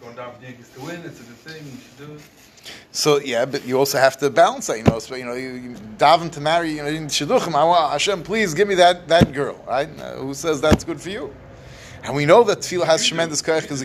going 0.00 0.16
down 0.16 0.34
for 0.34 0.42
Yankees 0.42 0.68
to 0.74 0.80
win, 0.80 1.00
it's 1.04 1.20
a 1.20 1.22
good 1.22 1.36
thing, 1.36 1.64
you 1.64 1.78
should 1.78 2.06
do 2.06 2.14
it? 2.14 2.20
So 2.92 3.18
yeah, 3.18 3.44
but 3.44 3.66
you 3.66 3.78
also 3.78 3.98
have 3.98 4.16
to 4.18 4.30
balance 4.30 4.68
that, 4.68 4.78
you 4.78 4.84
know. 4.84 4.98
So 4.98 5.14
you 5.16 5.24
know, 5.24 5.34
you, 5.34 5.50
you 5.52 5.76
daven 5.98 6.30
to 6.32 6.40
marry, 6.40 6.70
you 6.70 6.82
know, 6.82 6.88
in 6.88 7.06
shidduchim. 7.06 7.54
I 7.54 7.64
want 7.64 7.92
Hashem, 7.92 8.22
please 8.22 8.54
give 8.54 8.68
me 8.68 8.74
that 8.76 9.08
that 9.08 9.32
girl, 9.32 9.62
right? 9.66 9.88
Uh, 10.00 10.14
who 10.14 10.32
says 10.32 10.60
that's 10.60 10.84
good 10.84 11.00
for 11.00 11.10
you? 11.10 11.34
And 12.04 12.14
we 12.14 12.24
know 12.24 12.44
that 12.44 12.58
tefillah 12.58 12.86
has 12.86 13.06
tremendous 13.06 13.42
koyach 13.42 13.62
because 13.62 13.84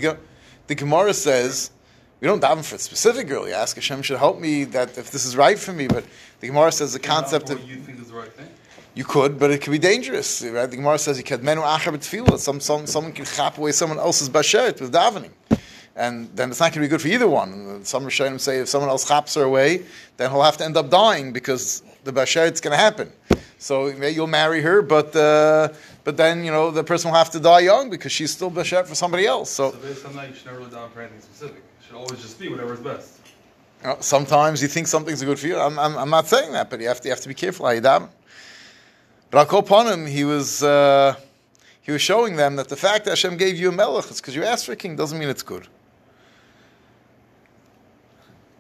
the 0.68 0.76
Gemara 0.76 1.14
says 1.14 1.72
we 2.20 2.28
don't 2.28 2.42
daven 2.42 2.66
for 2.66 2.76
a 2.76 2.80
specific 2.80 3.28
girl. 3.28 3.48
You 3.48 3.54
ask 3.54 3.76
Hashem 3.76 4.02
should 4.02 4.20
help 4.20 4.40
me 4.40 4.66
that 4.66 4.98
if 4.98 5.12
this 5.12 5.26
is 5.26 5.38
right 5.38 5.58
for 5.58 5.72
me. 5.72 5.88
But 5.88 6.06
the 6.42 6.48
Gemara 6.48 6.72
says 6.72 6.94
the 6.94 7.00
concept 7.00 7.50
of 7.50 7.64
you 7.68 7.78
think 7.78 8.00
is 8.00 8.10
the 8.10 8.16
right 8.16 8.32
thing. 8.34 8.50
You 8.94 9.06
could, 9.06 9.40
but 9.40 9.52
it 9.52 9.62
could 9.62 9.72
be 9.72 9.80
dangerous. 9.80 10.42
Right? 10.42 10.70
The 10.70 10.76
Gemara 10.76 10.98
says 10.98 11.18
you 11.18 11.24
could 11.24 11.44
menu 11.44 11.64
acher. 11.64 12.38
Some, 12.40 12.60
some, 12.60 12.86
someone 12.88 13.14
can 13.14 13.24
chap 13.26 13.58
away 13.58 13.72
someone 13.72 14.00
else's 14.00 14.30
bashert 14.30 14.82
with 14.82 14.92
davening. 14.92 15.32
And 15.96 16.30
then 16.36 16.50
it's 16.50 16.60
not 16.60 16.74
going 16.74 16.76
to 16.76 16.80
be 16.82 16.88
good 16.88 17.02
for 17.02 17.08
either 17.08 17.28
one. 17.28 17.84
Some 17.84 18.06
Rishonim 18.06 18.40
say 18.40 18.60
if 18.60 18.70
someone 18.70 18.90
else 18.90 19.08
chaps 19.08 19.36
her 19.36 19.44
away, 19.44 19.86
then 20.18 20.30
he'll 20.32 20.44
have 20.44 20.58
to 20.58 20.66
end 20.66 20.78
up 20.78 20.90
dying 20.90 21.32
because 21.34 21.84
the 22.04 22.14
basheret's 22.14 22.62
going 22.62 22.72
to 22.72 22.78
happen. 22.78 23.12
So 23.58 23.88
you'll 23.88 24.28
marry 24.28 24.62
her, 24.62 24.82
but 24.82 25.14
uh, 25.16 25.70
but 26.06 26.16
then 26.16 26.46
you 26.46 26.52
know 26.52 26.72
the 26.72 26.84
person 26.84 27.12
will 27.12 27.18
have 27.18 27.30
to 27.32 27.42
die 27.42 27.60
young 27.60 27.90
because 27.90 28.14
she's 28.14 28.32
still 28.32 28.50
bashert 28.50 28.88
for 28.88 28.96
somebody 28.96 29.26
else. 29.26 29.50
So, 29.50 29.72
so 29.72 29.78
based 29.80 30.06
on 30.06 30.16
that, 30.16 30.30
you 30.30 30.36
should 30.36 30.46
never 30.46 30.60
really 30.60 30.72
down 30.72 30.90
for 30.92 31.02
anything 31.02 31.20
specific 31.20 31.62
should 31.90 31.98
always 31.98 32.22
just 32.22 32.40
be 32.40 32.50
whatever's 32.50 32.80
best. 32.80 33.20
sometimes 34.00 34.62
you 34.62 34.68
think 34.68 34.86
something's 34.86 35.24
good 35.24 35.40
for 35.40 35.48
you. 35.48 35.58
I'm, 35.58 35.80
I'm, 35.80 35.98
I'm, 35.98 36.10
not 36.12 36.28
saying 36.28 36.52
that, 36.52 36.70
but 36.70 36.80
you 36.80 36.88
have 36.88 37.02
to, 37.02 37.08
you 37.08 37.12
have 37.12 37.22
to 37.22 37.28
be 37.28 37.34
careful 37.34 37.66
how 37.66 37.72
you. 37.72 37.82
But 37.82 38.10
I'll 39.34 39.58
upon 39.58 39.88
him, 39.88 40.06
he 40.06 40.24
was, 40.24 40.62
uh, 40.62 41.16
he 41.82 41.92
was 41.92 42.02
showing 42.02 42.36
them 42.36 42.58
that 42.58 42.70
the 42.70 42.76
fact 42.76 43.06
that 43.06 43.12
Hashem 43.12 43.38
gave 43.38 43.58
you 43.58 43.70
a 43.70 43.72
melech, 43.72 44.08
because 44.08 44.36
you 44.36 44.44
asked 44.44 44.68
for 44.68 44.74
a 44.74 44.76
king, 44.76 44.96
doesn't 44.96 45.18
mean 45.18 45.30
it's 45.30 45.42
good. 45.42 45.68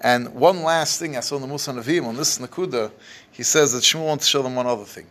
And 0.01 0.33
one 0.33 0.63
last 0.63 0.97
thing 0.97 1.15
I 1.15 1.19
saw 1.19 1.35
in 1.35 1.43
the 1.43 1.47
Musa 1.47 1.71
Navim 1.71 2.07
on 2.07 2.15
this 2.15 2.39
Nakuda, 2.39 2.91
he 3.31 3.43
says 3.43 3.73
that 3.73 3.83
Shmuel 3.83 4.07
wants 4.07 4.25
to 4.25 4.29
show 4.31 4.41
them 4.41 4.55
one 4.55 4.65
other 4.65 4.85
thing. 4.85 5.05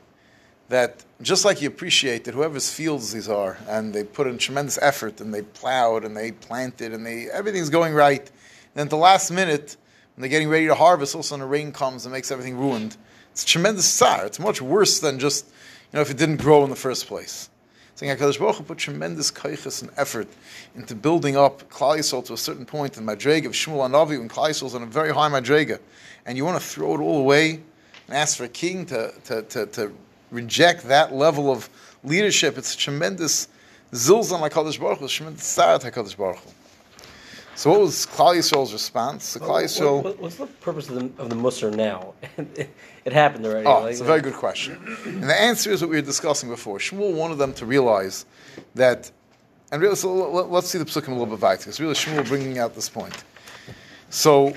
That 0.69 1.05
just 1.23 1.45
like 1.45 1.63
you 1.63 1.69
appreciate 1.69 2.25
that 2.25 2.35
whoever's 2.35 2.71
fields 2.71 3.13
these 3.13 3.29
are, 3.29 3.57
and 3.69 3.95
they 3.95 4.05
put 4.05 4.27
in 4.27 4.37
tremendous 4.37 4.79
effort, 4.83 5.21
and 5.21 5.33
they 5.33 5.43
plowed, 5.43 6.05
and 6.05 6.17
they 6.17 6.33
planted, 6.33 6.93
and 6.93 7.07
they 7.07 7.29
everything's 7.31 7.71
going 7.71 7.95
right, 7.95 8.21
and 8.21 8.75
then 8.75 8.87
at 8.87 8.91
the 8.91 8.97
last 8.97 9.31
minute, 9.31 9.77
when 10.15 10.23
they're 10.23 10.31
getting 10.31 10.49
ready 10.49 10.67
to 10.67 10.75
harvest, 10.75 11.15
also 11.15 11.35
when 11.35 11.41
the 11.41 11.47
rain 11.47 11.73
comes 11.73 12.05
and 12.05 12.13
makes 12.13 12.31
everything 12.31 12.59
ruined. 12.59 12.97
It's 13.33 13.45
tremendous 13.45 13.87
tsar. 13.87 14.27
It's 14.27 14.41
much 14.41 14.61
worse 14.61 14.99
than 14.99 15.19
just, 15.21 15.47
you 15.47 15.97
know, 15.97 16.01
if 16.01 16.11
it 16.11 16.17
didn't 16.17 16.39
grow 16.39 16.65
in 16.65 16.71
the 16.71 16.77
first 16.77 17.07
place. 17.07 17.49
Saying 17.95 18.17
HaKadosh 18.17 18.39
Baruch 18.39 18.57
Hu 18.57 18.65
put 18.65 18.79
tremendous 18.79 19.31
kaiches 19.31 19.81
and 19.81 19.91
effort 19.97 20.29
into 20.75 20.95
building 20.95 21.37
up 21.37 21.69
Klal 21.71 21.99
Yisrael 21.99 22.25
to 22.27 22.33
a 22.33 22.37
certain 22.37 22.67
point 22.67 22.97
in 22.97 23.07
Madrega 23.07 23.47
of 23.47 23.53
Shmuel 23.53 23.89
Anavi 23.89 24.19
when 24.19 24.29
Klal 24.29 24.51
Yisrael 24.51 24.67
is 24.67 24.75
on 24.75 24.83
a 24.83 24.87
very 24.87 25.15
high 25.15 25.29
Madrega, 25.29 25.79
and 26.27 26.37
you 26.37 26.45
want 26.45 26.61
to 26.61 26.67
throw 26.67 26.95
it 26.95 27.01
all 27.01 27.19
away 27.19 27.61
and 28.07 28.17
ask 28.17 28.37
for 28.37 28.45
a 28.45 28.49
king 28.49 28.87
to, 28.87 29.13
to, 29.25 29.43
to, 29.43 29.67
to 29.67 29.93
reject 30.31 30.85
that 30.85 31.15
level 31.15 31.51
of 31.51 31.69
leadership. 32.05 32.59
It's 32.59 32.75
a 32.75 32.79
tremendous 32.79 33.49
zilzan 33.93 34.49
HaKadosh 34.49 34.79
Baruch 34.81 34.99
Hu, 34.99 35.09
tremendous 35.09 35.57
sarat 35.57 35.81
HaKadosh 35.91 36.17
Baruch 36.17 36.39
Hu. 36.39 36.51
So 37.55 37.71
what 37.71 37.81
was 37.81 38.07
Klal 38.07 38.37
Yisrael's 38.37 38.73
response? 38.73 39.25
So 39.25 39.41
Klal 39.41 39.65
Yisrael. 39.65 40.03
what- 40.05 40.21
what's 40.21 40.37
the 40.37 40.47
purpose 40.47 40.89
of 40.89 40.95
the, 40.95 41.23
of 41.23 41.29
the 41.29 41.35
Musar 41.35 41.75
now? 41.75 42.15
it, 42.55 43.13
happened 43.13 43.45
already. 43.45 43.67
Oh, 43.67 43.81
like- 43.81 43.91
it's 43.93 44.01
a 44.01 44.05
very 44.05 44.21
good 44.21 44.35
question. 44.35 44.79
And 45.05 45.25
the 45.25 45.35
answer 45.41 45.71
is 45.73 45.81
what 45.81 45.91
we 45.91 45.97
were 45.97 46.03
discussing 46.03 46.49
before. 46.51 46.79
Shmuel 46.79 47.15
wanted 47.15 47.39
them 47.39 47.53
to 47.55 47.67
realize 47.67 48.27
that, 48.77 49.11
and 49.73 49.83
really, 49.83 49.97
so 49.97 50.15
let- 50.15 50.51
let's 50.53 50.69
see 50.69 50.79
the 50.79 50.85
psukim 50.85 51.09
a 51.09 51.11
little 51.13 51.27
bit 51.27 51.41
back, 51.41 51.59
because 51.59 51.81
really 51.81 51.95
Shmuel 51.95 52.25
bringing 52.29 52.59
out 52.59 52.77
this 52.77 52.89
point. 52.89 53.25
So, 54.11 54.55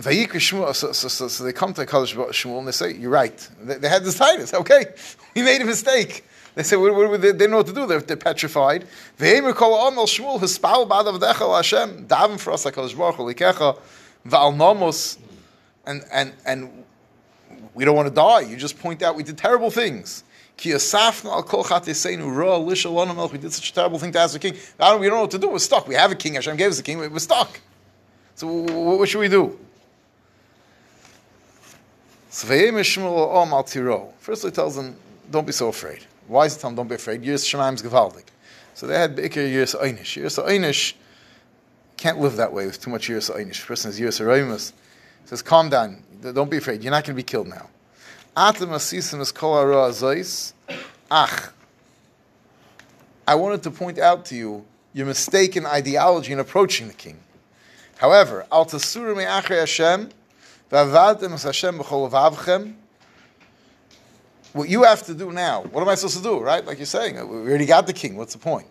so, 0.00 1.44
they 1.44 1.52
come 1.52 1.72
to 1.74 1.86
Kaddish 1.86 2.14
Shmuel 2.14 2.58
and 2.58 2.68
they 2.68 2.72
say, 2.72 2.94
You're 2.94 3.10
right. 3.10 3.48
They, 3.60 3.76
they 3.76 3.88
had 3.88 4.04
this 4.04 4.16
Titus. 4.16 4.52
Okay, 4.52 4.86
we 5.34 5.42
made 5.42 5.62
a 5.62 5.64
mistake. 5.64 6.24
They 6.54 6.62
say, 6.62 6.76
what, 6.76 6.94
what, 6.94 7.20
they, 7.20 7.32
they 7.32 7.48
know 7.48 7.56
what 7.58 7.66
to 7.66 7.72
do. 7.72 7.86
They're, 7.86 8.00
they're 8.00 8.16
petrified. 8.16 8.86
Shmuel, 9.18 10.40
avdecha 10.40 11.56
Hashem, 11.56 12.06
daven 12.06 12.38
for 12.38 12.52
us, 12.52 12.64
Baruch 12.64 13.16
Hu, 13.16 13.24
likecha, 13.24 13.76
and, 15.86 16.04
and, 16.12 16.32
and 16.46 16.84
we 17.74 17.84
don't 17.84 17.96
want 17.96 18.08
to 18.08 18.14
die. 18.14 18.40
You 18.40 18.56
just 18.56 18.78
point 18.78 19.02
out 19.02 19.16
we 19.16 19.22
did 19.22 19.36
terrible 19.36 19.70
things. 19.70 20.24
Ki 20.56 20.70
asafna 20.70 21.32
al 21.32 21.42
kol 21.42 21.64
ra. 21.64 22.58
We 22.58 23.38
did 23.38 23.52
such 23.52 23.70
a 23.70 23.74
terrible 23.74 23.98
thing 23.98 24.12
to 24.12 24.20
ask 24.20 24.32
the 24.32 24.38
king. 24.38 24.56
Don't, 24.78 25.00
we 25.00 25.08
don't 25.08 25.16
know 25.16 25.22
what 25.22 25.30
to 25.32 25.38
do. 25.38 25.48
We're 25.50 25.58
stuck. 25.58 25.88
We 25.88 25.96
have 25.96 26.12
a 26.12 26.14
king. 26.14 26.34
Hashem 26.34 26.56
gave 26.56 26.70
us 26.70 26.78
a 26.78 26.82
king. 26.82 26.98
We're 26.98 27.18
stuck. 27.18 27.60
So 28.36 28.46
wh- 28.46 28.70
wh- 28.70 28.98
what 28.98 29.08
should 29.08 29.18
we 29.18 29.28
do? 29.28 29.58
So 32.23 32.23
vayim 32.23 32.23
Shmuel 32.23 32.23
om 32.23 32.23
al 32.23 32.23
tiro. 32.23 32.23
First 32.34 32.50
he 34.42 34.50
tells 34.50 34.74
them, 34.74 34.96
don't 35.30 35.46
be 35.46 35.52
so 35.52 35.68
afraid. 35.68 36.04
Why 36.26 36.46
is 36.46 36.56
it 36.56 36.60
telling 36.60 36.74
them, 36.74 36.84
don't 36.84 36.88
be 36.88 36.96
afraid? 36.96 37.22
Yiras 37.22 37.44
Shemaim's 37.44 37.80
gewaldig. 37.80 38.24
So 38.74 38.88
they 38.88 38.98
had 38.98 39.14
Be'ikir 39.14 39.48
Yiras 39.48 39.80
Einish. 39.80 40.20
Yiras 40.20 40.44
Einish 40.44 40.94
can't 41.96 42.18
live 42.18 42.34
that 42.36 42.52
way 42.52 42.66
with 42.66 42.80
too 42.80 42.90
much 42.90 43.08
Yiras 43.08 43.30
Einish. 43.30 43.60
The 43.60 43.66
person 43.66 43.92
is 43.92 44.00
Yiras 44.00 44.20
Aroimus. 44.20 44.72
says, 45.26 45.42
calm 45.42 45.68
down. 45.68 46.02
Don't 46.22 46.50
be 46.50 46.56
afraid. 46.56 46.82
You're 46.82 46.90
not 46.90 47.04
going 47.04 47.14
to 47.14 47.16
be 47.16 47.22
killed 47.22 47.46
now. 47.46 47.70
Atem 48.36 48.70
asisim 48.70 49.20
is 49.20 49.30
kol. 49.30 49.54
Ach. 51.12 51.52
I 53.28 53.34
wanted 53.36 53.62
to 53.62 53.70
point 53.70 54.00
out 54.00 54.24
to 54.26 54.34
you 54.34 54.64
your 54.92 55.06
mistaken 55.06 55.66
ideology 55.66 56.32
in 56.32 56.40
approaching 56.40 56.88
the 56.88 56.94
king. 56.94 57.20
However, 57.98 58.44
al 58.50 58.66
tasuru 58.66 59.16
me 59.16 59.22
achrei 59.22 59.60
Hashem, 59.60 60.10
What 64.54 64.68
you 64.68 64.84
have 64.84 65.02
to 65.06 65.14
do 65.14 65.32
now, 65.32 65.62
what 65.62 65.82
am 65.82 65.88
I 65.88 65.96
supposed 65.96 66.16
to 66.18 66.22
do, 66.22 66.38
right? 66.38 66.64
Like 66.64 66.78
you're 66.78 66.86
saying, 66.86 67.18
uh, 67.18 67.26
we 67.26 67.36
already 67.38 67.66
got 67.66 67.88
the 67.88 67.92
king, 67.92 68.16
what's 68.16 68.34
the 68.34 68.38
point? 68.38 68.68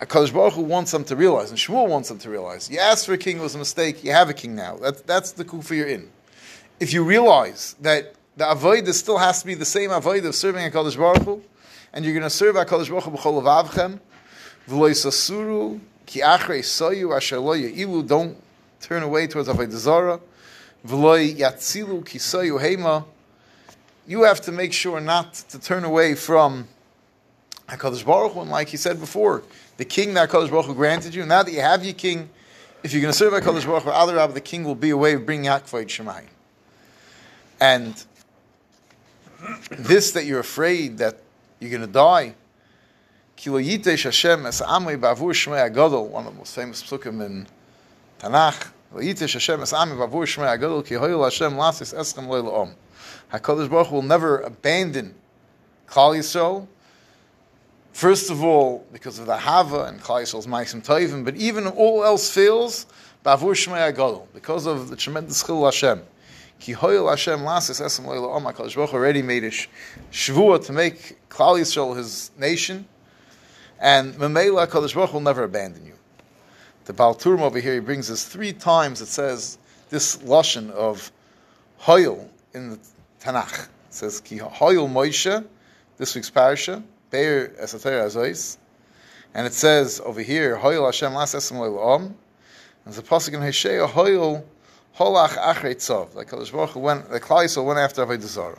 HaKadosh 0.00 0.32
Baruch 0.32 0.54
Hu 0.54 0.62
wants 0.62 0.92
them 0.92 1.04
to 1.04 1.14
realize, 1.14 1.50
and 1.50 1.58
Shmuel 1.58 1.88
wants 1.88 2.08
them 2.08 2.18
to 2.18 2.30
realize, 2.30 2.70
you 2.70 2.78
asked 2.78 3.06
for 3.06 3.12
a 3.12 3.18
king, 3.18 3.38
it 3.38 3.42
was 3.42 3.54
a 3.54 3.58
mistake, 3.58 4.02
you 4.02 4.12
have 4.12 4.30
a 4.30 4.34
king 4.34 4.54
now. 4.54 4.76
That's, 4.76 5.02
that's 5.02 5.32
the 5.32 5.44
kufa 5.44 5.76
you're 5.76 5.88
in. 5.88 6.10
If 6.80 6.92
you 6.92 7.04
realize 7.04 7.76
that 7.80 8.14
the 8.36 8.44
avodah 8.44 8.92
still 8.92 9.18
has 9.18 9.40
to 9.40 9.46
be 9.46 9.54
the 9.54 9.64
same 9.64 9.90
avodah 9.90 10.26
of 10.26 10.34
serving 10.34 10.70
HaKadosh 10.70 10.96
Baruch 10.96 11.22
Hu, 11.22 11.42
and 11.92 12.04
you're 12.04 12.14
going 12.14 12.22
to 12.22 12.30
serve 12.30 12.56
HaKadosh 12.56 12.88
Baruch 12.88 13.04
Hu 13.04 13.10
b'chol 13.10 13.42
avavchem, 13.42 14.00
v'lo 14.68 14.90
yisasuru, 14.90 15.80
ki 16.06 16.20
achrei 16.20 16.60
soyu 16.60 17.14
asher 17.14 17.38
lo 17.38 18.02
don't 18.02 18.42
turn 18.80 19.02
away 19.02 19.26
towards 19.26 19.48
avodah 19.48 19.70
zara, 19.72 20.20
v'lo 20.86 21.36
yatzilu 21.36 22.04
ki 22.04 22.18
soyu 22.18 22.60
heima, 22.60 23.04
you 24.06 24.22
have 24.22 24.40
to 24.40 24.52
make 24.52 24.72
sure 24.72 25.00
not 25.00 25.34
to 25.34 25.58
turn 25.58 25.84
away 25.84 26.14
from 26.14 26.68
HaKadosh 27.68 28.04
Baruch 28.06 28.32
Hu, 28.32 28.42
and 28.42 28.50
like 28.50 28.68
he 28.68 28.76
said 28.76 29.00
before, 29.00 29.42
the 29.76 29.84
king 29.84 30.14
that 30.14 30.30
HaKadosh 30.30 30.50
Baruch 30.50 30.66
Hu 30.66 30.74
granted 30.74 31.14
you, 31.14 31.26
now 31.26 31.42
that 31.42 31.52
you 31.52 31.60
have 31.60 31.84
your 31.84 31.94
king, 31.94 32.30
if 32.82 32.92
you're 32.92 33.02
going 33.02 33.12
to 33.12 33.18
serve 33.18 33.32
HaKadosh 33.32 33.66
Baruch 33.66 33.82
Hu, 33.82 33.90
Adarab, 33.90 34.34
the 34.34 34.40
king 34.40 34.62
will 34.62 34.76
be 34.76 34.90
a 34.90 34.96
way 34.96 35.14
of 35.14 35.26
bringing 35.26 35.48
out 35.48 35.66
Kvayit 35.66 35.86
Shemayim. 35.86 36.28
And 37.60 38.04
this 39.70 40.12
that 40.12 40.24
you're 40.24 40.40
afraid 40.40 40.98
that 40.98 41.18
you're 41.58 41.70
going 41.70 41.80
to 41.80 41.88
die, 41.88 42.34
one 43.44 43.62
of 43.62 43.72
the 46.32 46.38
most 46.38 46.54
famous 46.54 46.82
psukim 46.82 47.24
in 47.24 47.46
Tanakh, 48.18 48.70
Lo 48.92 49.00
Yitesh 49.00 49.32
Hashem 49.32 49.62
es 49.62 49.72
Amri 49.72 49.96
Bavur 49.96 50.24
Shmei 50.24 50.58
Agadol, 50.58 50.86
Ki 50.86 50.94
Hashem 50.94 51.52
Lasis 51.52 51.94
Eschem 51.94 52.28
Loy 52.28 52.40
La'om. 52.40 52.74
HaKadosh 53.32 53.68
Baruch 53.68 53.90
will 53.90 54.02
never 54.02 54.38
abandon 54.38 55.14
Klal 55.88 56.16
Yisrael, 56.16 56.68
First 57.92 58.30
of 58.30 58.44
all, 58.44 58.86
because 58.92 59.18
of 59.18 59.24
the 59.24 59.38
Hava 59.38 59.84
and 59.84 59.98
Klal 60.02 60.20
Yisrael's 60.20 60.46
Ma'asim 60.46 60.84
Tovim, 60.84 61.24
but 61.24 61.34
even 61.36 61.66
all 61.66 62.04
else 62.04 62.30
fails, 62.30 62.84
Bavur 63.24 63.54
Shmei 63.54 64.26
because 64.34 64.66
of 64.66 64.90
the 64.90 64.96
tremendous 64.96 65.42
Chil 65.42 65.64
Hashem. 65.64 66.02
Ki 66.60 66.74
Hoyel 66.74 67.08
Hashem 67.08 67.40
Lasis 67.40 67.80
La'om, 67.80 68.52
HaKadosh 68.52 68.76
Baruch 68.76 68.92
already 68.92 69.22
made 69.22 69.44
a 69.44 69.50
sh- 69.50 69.68
to 70.12 70.72
make 70.72 71.16
Klal 71.30 71.58
Yisrael 71.58 71.96
his 71.96 72.30
nation, 72.38 72.86
and 73.80 74.14
Memela 74.14 74.66
HaKadosh 74.66 74.94
Baruch 74.94 75.14
will 75.14 75.20
never 75.20 75.44
abandon 75.44 75.86
you. 75.86 75.94
The 76.86 76.92
Baal 76.92 77.16
Turim 77.16 77.40
over 77.40 77.58
here, 77.58 77.74
he 77.74 77.80
brings 77.80 78.12
us 78.12 78.24
three 78.24 78.52
times, 78.52 79.00
it 79.00 79.06
says 79.06 79.58
this 79.90 80.18
Lashon 80.18 80.70
of 80.70 81.10
Hoyel 81.80 82.28
in 82.54 82.70
the 82.70 82.78
Tanakh. 83.20 83.64
It 83.64 83.70
says, 83.90 84.20
Ki 84.20 84.38
Hoyel 84.38 84.88
Moshe, 84.88 85.44
this 85.98 86.14
week's 86.14 86.30
parasha, 86.30 86.84
Be'er 87.10 87.48
Esater 87.60 88.04
Azois. 88.04 88.56
And 89.34 89.48
it 89.48 89.52
says 89.52 90.00
over 90.04 90.22
here, 90.22 90.56
Hoyel 90.56 90.84
Hashem 90.84 91.12
Las 91.12 91.34
Esem 91.34 91.56
Le'La'om. 91.56 92.14
And 92.84 92.96
a 92.96 93.02
pasuk 93.02 93.34
in 93.34 93.42
Hosea, 93.42 93.88
Hoyel 93.88 94.44
Holach 94.96 95.36
Achrei 95.36 95.74
Tzov. 95.74 96.14
Like 96.14 96.30
Kadosh 96.30 96.52
Baruch 96.52 96.70
Hu 96.70 96.78
went, 96.78 97.10
the 97.10 97.18
Klal 97.18 97.44
Yisrael 97.46 97.64
went 97.64 97.80
after 97.80 98.06
Avodah. 98.06 98.58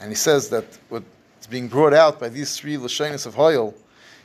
And 0.00 0.10
he 0.10 0.14
says 0.14 0.48
that 0.50 0.64
what's 0.90 1.48
being 1.50 1.66
brought 1.66 1.92
out 1.92 2.20
by 2.20 2.28
these 2.28 2.56
three 2.56 2.76
Lashonis 2.76 3.26
of 3.26 3.34
Hoyel 3.34 3.74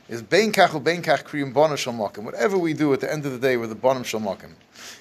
is 0.08 0.22
Bein 0.22 0.52
Kach 0.52 0.72
u 0.72 0.80
Bein 0.80 1.02
Kach 1.02 1.22
Kriyim 1.22 1.52
Bono 1.52 1.76
Shal 1.76 1.92
Mokim. 1.92 2.24
Whatever 2.24 2.56
we 2.56 2.72
do 2.72 2.92
at 2.94 3.00
the 3.00 3.12
end 3.12 3.26
of 3.26 3.32
the 3.32 3.38
day, 3.38 3.56
we're 3.56 3.66
the 3.66 3.76
Bonim 3.76 4.04
Shal 4.04 4.20
Mokim. 4.20 4.52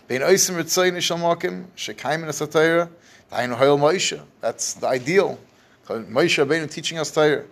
Bein 0.08 0.22
Oisim 0.22 0.62
Ritzoyin 0.62 1.00
Shal 1.02 1.18
Mokim, 1.18 1.66
Shekaimin 1.78 2.26
Esatayra, 2.26 2.90
Dainu 3.32 3.58
Hoyel 3.58 3.80
Moshe. 3.80 4.22
That's 4.42 4.74
the 4.74 4.88
ideal. 4.88 5.40
Moshe 5.88 6.46
Rabbeinu 6.46 6.70
teaching 6.70 7.00
us 7.00 7.12
Torah. 7.12 7.46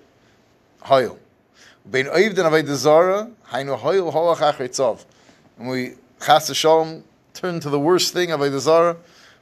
Hoyel. 0.84 1.18
Bein 1.90 2.08
Oivden 2.08 2.46
Avodah 2.50 2.76
Zarah, 2.76 3.32
Hainu 3.50 3.80
Hoyel 3.80 4.12
Holach 4.12 4.58
Tzov. 4.70 5.06
And 5.58 5.70
we, 5.70 5.94
Chas 6.22 6.54
Shalom, 6.54 7.04
turn 7.34 7.62
to 7.62 7.70
the 7.70 7.80
worst 7.80 8.12
thing 8.14 8.30
Avodah 8.30 8.60
Zarah, 8.60 8.98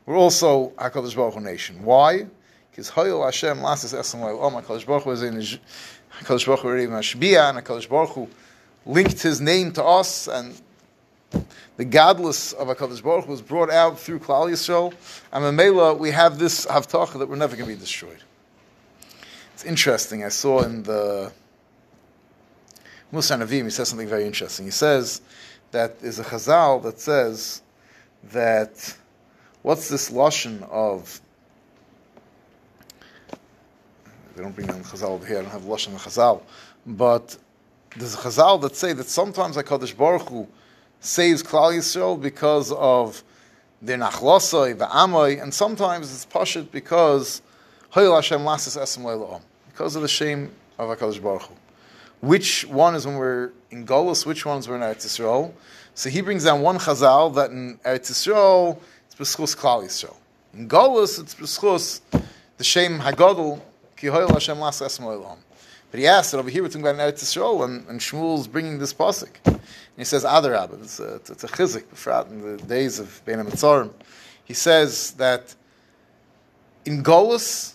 we're 0.06 0.18
also 0.18 0.70
HaKadosh 0.72 1.16
Baruch 1.16 1.34
Hu 1.34 1.40
nation. 1.40 1.84
Why? 1.84 2.28
Because 2.74 2.90
Hoyel 2.90 3.24
Hashem 3.24 3.62
Lasses 3.62 3.94
Esam 3.94 4.22
Le'om, 4.22 4.52
oh, 4.52 4.62
HaKadosh 4.62 4.88
Baruch 4.88 5.04
Hu 5.04 5.12
is 5.12 5.22
in 5.22 5.36
HaKadosh 5.36 6.48
Baruch 6.48 6.62
Hu 6.62 6.68
already 6.68 6.88
Mashbiah, 6.88 7.52
and 7.52 7.60
HaKadosh 7.60 7.88
Baruch 7.88 8.30
linked 8.84 9.22
his 9.22 9.40
name 9.40 9.72
to 9.74 9.84
us, 9.84 10.28
and 10.28 10.60
the 11.78 11.86
godless 11.86 12.52
of 12.54 12.70
HaKadosh 12.70 13.04
Baruch 13.04 13.26
Hu 13.26 13.32
was 13.32 13.44
brought 13.44 13.70
out 13.70 14.00
through 14.00 14.18
Klal 14.18 14.50
Yisrael, 14.50 14.92
and 15.32 15.44
Mamela, 15.44 15.96
we 15.96 16.10
have 16.10 16.40
this 16.40 16.66
Havtach 16.66 17.14
that 17.20 17.30
we're 17.30 17.36
never 17.36 17.56
going 17.56 17.70
to 17.70 17.76
be 17.76 17.80
destroyed. 17.80 18.24
It's 19.54 19.66
interesting, 19.66 20.24
I 20.24 20.30
saw 20.30 20.64
in 20.64 20.82
the 20.82 21.32
Musa 23.12 23.36
Navim, 23.36 23.66
he 23.66 23.70
says 23.70 23.88
something 23.88 24.08
very 24.08 24.26
interesting. 24.26 24.66
He 24.66 24.72
says 24.72 25.22
that 25.70 26.00
there's 26.00 26.18
a 26.18 26.24
Chazal 26.24 26.82
that 26.82 27.00
says 27.00 27.62
that 28.32 28.98
what's 29.62 29.90
this 29.90 30.10
lashon 30.10 30.68
of? 30.72 31.22
They 34.36 34.42
don't 34.42 34.56
bring 34.56 34.68
down 34.68 34.80
the 34.80 34.88
Chazal 34.88 35.10
over 35.10 35.26
here. 35.26 35.40
I 35.40 35.42
don't 35.44 35.52
have 35.52 35.62
lashon 35.64 35.94
of 35.94 36.02
Chazal, 36.02 36.42
but 36.88 37.38
there's 37.96 38.16
a 38.16 38.18
Chazal 38.18 38.60
that 38.62 38.76
say 38.76 38.94
that 38.94 39.08
sometimes 39.08 39.58
Hakadosh 39.58 39.96
Baruch 39.96 40.28
Hu 40.30 40.48
saves 41.00 41.44
Klal 41.44 41.74
Yisrael 41.74 42.20
because 42.20 42.72
of 42.72 43.24
their 43.82 43.98
nachlosai, 43.98 44.76
va'amai, 44.76 45.42
and 45.42 45.54
sometimes 45.54 46.12
it's 46.12 46.26
pashut 46.26 46.72
because 46.72 47.42
Hashem 47.92 48.44
because 49.68 49.96
of 49.96 50.02
the 50.02 50.08
shame 50.08 50.52
of 50.80 50.98
Hakadosh 50.98 51.22
Baruch 51.22 51.44
Hu. 51.44 51.56
Which 52.22 52.66
one 52.66 52.96
is 52.96 53.06
when 53.06 53.18
we're 53.18 53.52
in 53.70 53.86
Golos? 53.86 54.26
Which 54.26 54.46
one 54.46 54.58
is 54.58 54.68
when 54.68 54.80
we're 54.80 54.88
in 54.88 54.96
Eretz 54.96 55.06
Yisrael? 55.06 55.52
So 55.94 56.10
he 56.10 56.22
brings 56.22 56.46
down 56.46 56.62
one 56.62 56.80
Chazal 56.80 57.36
that 57.36 57.52
in 57.52 57.78
Eretz 57.86 58.10
Yisrael 58.10 58.80
it's 59.06 59.16
b'schus 59.16 59.56
Klal 59.56 59.84
Yisrael. 59.84 60.16
In 60.56 60.68
Golos 60.68 61.20
it's 61.20 61.36
b'schus 61.36 62.02
the 62.58 62.64
Shem 62.64 63.00
Hagadol 63.00 63.62
But 64.12 66.00
he 66.00 66.08
asked 66.08 66.32
that 66.32 66.40
over 66.40 66.50
here 66.50 66.64
we're 66.64 66.70
talking 66.70 66.82
about 66.82 66.96
Eretz 66.96 67.24
Yisrael 67.24 67.66
and, 67.66 67.88
and 67.88 68.00
Shmuel's 68.00 68.48
bringing 68.48 68.80
this 68.80 68.94
pasuk. 68.94 69.30
And 69.46 69.60
he 69.96 70.04
says 70.04 70.24
Adarab. 70.24 70.74
Uh, 70.74 70.78
it's 70.82 71.00
a, 71.00 71.16
it's, 71.16 71.44
a 71.44 71.48
chizik 71.48 72.32
in 72.32 72.42
the 72.42 72.58
days 72.64 73.00
of 73.00 73.22
Bein 73.26 73.38
HaMetzarim. 73.38 73.92
He 74.44 74.54
says 74.54 75.12
that 75.14 75.56
in 76.86 77.04
Golus, 77.04 77.74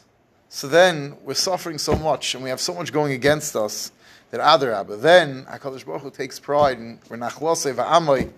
so 0.48 0.66
then 0.66 1.16
we're 1.24 1.34
suffering 1.34 1.78
so 1.78 1.94
much 1.94 2.34
and 2.34 2.42
we 2.42 2.50
have 2.50 2.60
so 2.60 2.74
much 2.74 2.92
going 2.92 3.12
against 3.12 3.54
us 3.54 3.92
that 4.30 4.40
Adarabba. 4.40 5.00
Then 5.00 5.44
Hakadosh 5.44 5.86
Baruch 5.86 6.02
Hu 6.02 6.10
takes 6.10 6.38
pride 6.38 6.78
and 6.78 6.98
we're 7.08 7.16
nachlose 7.16 7.72
va'amoy, 7.72 8.30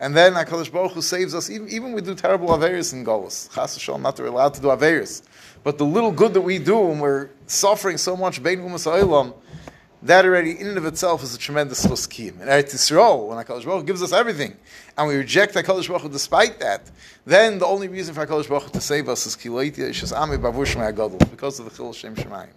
and 0.00 0.16
then 0.16 0.34
Hakadosh 0.34 0.72
Baruch 0.72 0.92
Hu 0.92 1.02
saves 1.02 1.34
us. 1.34 1.50
Even 1.50 1.68
even 1.68 1.92
we 1.92 2.00
do 2.00 2.14
terrible 2.14 2.48
averis 2.48 2.92
in 2.92 3.04
Golos. 3.04 3.52
Chas 3.54 3.88
not 3.88 4.16
that 4.16 4.22
we're 4.22 4.28
allowed 4.28 4.54
to 4.54 4.60
do 4.60 4.68
averis, 4.68 5.22
but 5.64 5.78
the 5.78 5.84
little 5.84 6.12
good 6.12 6.34
that 6.34 6.42
we 6.42 6.58
do 6.58 6.78
when 6.78 7.00
we're 7.00 7.30
suffering 7.46 7.96
so 7.96 8.16
much 8.16 8.40
that 10.04 10.24
already 10.26 10.60
in 10.60 10.66
and 10.66 10.76
of 10.76 10.84
itself 10.84 11.22
is 11.22 11.34
a 11.34 11.38
tremendous 11.38 11.86
chuskim. 11.86 12.38
And 12.40 12.50
Eretz 12.50 12.74
Yisrael, 12.74 13.26
when 13.26 13.42
HaKadosh 13.42 13.64
Baruch 13.64 13.80
Hu 13.80 13.84
gives 13.84 14.02
us 14.02 14.12
everything, 14.12 14.54
and 14.98 15.08
we 15.08 15.16
reject 15.16 15.54
HaKadosh 15.54 15.88
Baruch 15.88 16.12
despite 16.12 16.60
that, 16.60 16.90
then 17.24 17.58
the 17.58 17.64
only 17.64 17.88
reason 17.88 18.14
for 18.14 18.26
HaKadosh 18.26 18.46
Baruch 18.46 18.70
to 18.72 18.82
save 18.82 19.08
us 19.08 19.26
is 19.26 19.34
because 19.34 19.70
of 21.58 21.64
the 21.64 21.70
chil 21.74 21.94
Shem 21.94 22.14
Shemayim. 22.14 22.50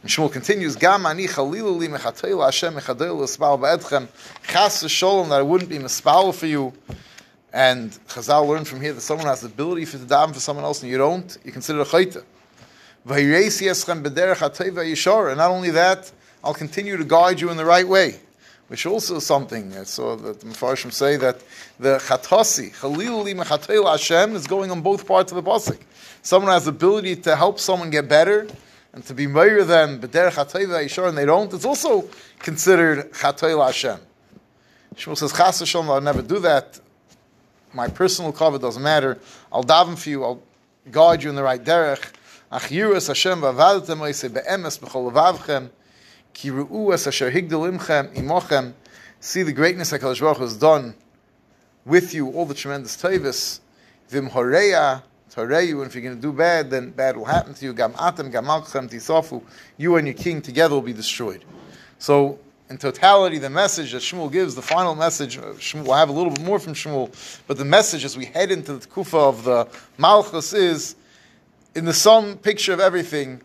And 0.00 0.10
Shmuel 0.10 0.32
continues, 0.32 0.76
Gam 0.76 1.04
ani 1.04 1.26
chalilu 1.26 1.76
li 1.76 1.88
mechatayil 1.88 2.42
Hashem 2.42 2.72
mechadayil 2.74 3.20
l'spal 3.20 3.60
ba'edchem, 3.60 4.08
chas 4.46 4.82
v'sholom, 4.82 5.28
that 5.28 5.40
I 5.40 5.42
wouldn't 5.42 5.68
be 5.68 5.78
mispal 5.78 6.34
for 6.34 6.46
you, 6.46 6.72
and 7.58 7.90
Chazal 8.06 8.46
learned 8.46 8.68
from 8.68 8.80
here 8.80 8.92
that 8.92 9.00
someone 9.00 9.26
has 9.26 9.40
the 9.40 9.48
ability 9.48 9.84
for 9.84 9.98
the 9.98 10.06
daven 10.06 10.32
for 10.32 10.38
someone 10.38 10.64
else 10.64 10.80
and 10.80 10.92
you 10.92 10.96
don't, 10.96 11.36
you 11.44 11.50
consider 11.50 11.80
a 11.80 11.84
chayta. 11.84 12.22
And 15.28 15.38
not 15.38 15.50
only 15.50 15.70
that, 15.70 16.12
I'll 16.44 16.54
continue 16.54 16.96
to 16.96 17.02
guide 17.02 17.40
you 17.40 17.50
in 17.50 17.56
the 17.56 17.64
right 17.64 17.88
way. 17.88 18.20
Which 18.68 18.86
also 18.86 19.16
is 19.16 19.26
something. 19.26 19.76
I 19.76 19.82
saw 19.82 20.14
that 20.14 20.38
the 20.38 20.46
Mepharshim 20.46 20.92
say 20.92 21.16
that 21.16 21.42
the 21.80 21.96
chatasi, 21.98 22.78
chalil 22.78 23.24
li 23.24 23.34
mechatayil 23.34 23.90
Hashem, 23.90 24.36
is 24.36 24.46
going 24.46 24.70
on 24.70 24.80
both 24.80 25.04
parts 25.04 25.32
of 25.32 25.36
the 25.42 25.50
pasuk. 25.50 25.80
Someone 26.22 26.52
has 26.52 26.66
the 26.66 26.70
ability 26.70 27.16
to 27.16 27.34
help 27.34 27.58
someone 27.58 27.90
get 27.90 28.08
better 28.08 28.46
and 28.92 29.02
to 29.06 29.14
be 29.14 29.26
meir 29.26 29.64
them 29.64 30.00
b'derech 30.00 30.34
hatayv 30.34 30.68
ha'yishar, 30.68 31.08
and 31.08 31.18
they 31.18 31.24
don't. 31.24 31.52
It's 31.52 31.64
also 31.64 32.08
considered 32.38 33.10
chatayil 33.14 33.66
Hashem. 33.66 33.98
Shmuel 34.94 35.16
says, 35.16 35.32
Chas 35.32 35.58
Hashem, 35.58 35.90
I'll 35.90 36.00
never 36.00 36.22
do 36.22 36.38
that. 36.38 36.78
My 37.72 37.88
personal 37.88 38.32
cover 38.32 38.58
doesn't 38.58 38.82
matter. 38.82 39.18
I'll 39.52 39.64
daven 39.64 39.98
for 39.98 40.08
you. 40.08 40.24
I'll 40.24 40.42
guide 40.90 41.22
you 41.22 41.30
in 41.30 41.36
the 41.36 41.42
right 41.42 41.62
derech. 41.62 42.12
Ach 42.50 42.62
Hashem 42.62 43.40
be'emes 43.40 44.78
b'chol 44.78 45.12
levavchem. 45.12 45.70
Ki 46.32 46.48
asher 46.48 47.30
higdel 47.30 47.78
imchem 47.78 48.14
imochem. 48.14 48.72
See 49.20 49.42
the 49.42 49.52
greatness 49.52 49.90
that 49.90 50.00
HaKadosh 50.00 50.20
Baruch 50.20 50.38
has 50.38 50.56
done 50.56 50.94
with 51.84 52.14
you, 52.14 52.30
all 52.30 52.46
the 52.46 52.54
tremendous 52.54 52.96
tavis. 52.96 53.60
Vim 54.08 54.30
horeya, 54.30 55.02
and 55.36 55.52
if 55.86 55.94
you're 55.94 56.02
going 56.02 56.16
to 56.16 56.20
do 56.20 56.32
bad, 56.32 56.70
then 56.70 56.90
bad 56.90 57.16
will 57.16 57.24
happen 57.24 57.54
to 57.54 57.64
you. 57.64 57.72
Gam 57.72 57.92
atem, 57.92 58.32
gam. 58.32 59.42
You 59.76 59.96
and 59.96 60.06
your 60.06 60.14
king 60.14 60.42
together 60.42 60.74
will 60.74 60.82
be 60.82 60.92
destroyed. 60.92 61.44
So, 61.98 62.38
in 62.70 62.76
totality, 62.76 63.38
the 63.38 63.50
message 63.50 63.92
that 63.92 64.02
Shmuel 64.02 64.30
gives, 64.30 64.54
the 64.54 64.62
final 64.62 64.94
message, 64.94 65.38
uh, 65.38 65.54
Shmuel, 65.54 65.84
we'll 65.84 65.96
have 65.96 66.10
a 66.10 66.12
little 66.12 66.32
bit 66.32 66.44
more 66.44 66.58
from 66.58 66.74
Shmuel, 66.74 67.10
but 67.46 67.56
the 67.56 67.64
message 67.64 68.04
as 68.04 68.16
we 68.16 68.26
head 68.26 68.50
into 68.50 68.74
the 68.74 68.86
kufa 68.86 69.16
of 69.16 69.44
the 69.44 69.68
Malchus 69.96 70.52
is, 70.52 70.94
in 71.74 71.84
the 71.84 71.94
sum 71.94 72.36
picture 72.36 72.72
of 72.72 72.80
everything, 72.80 73.40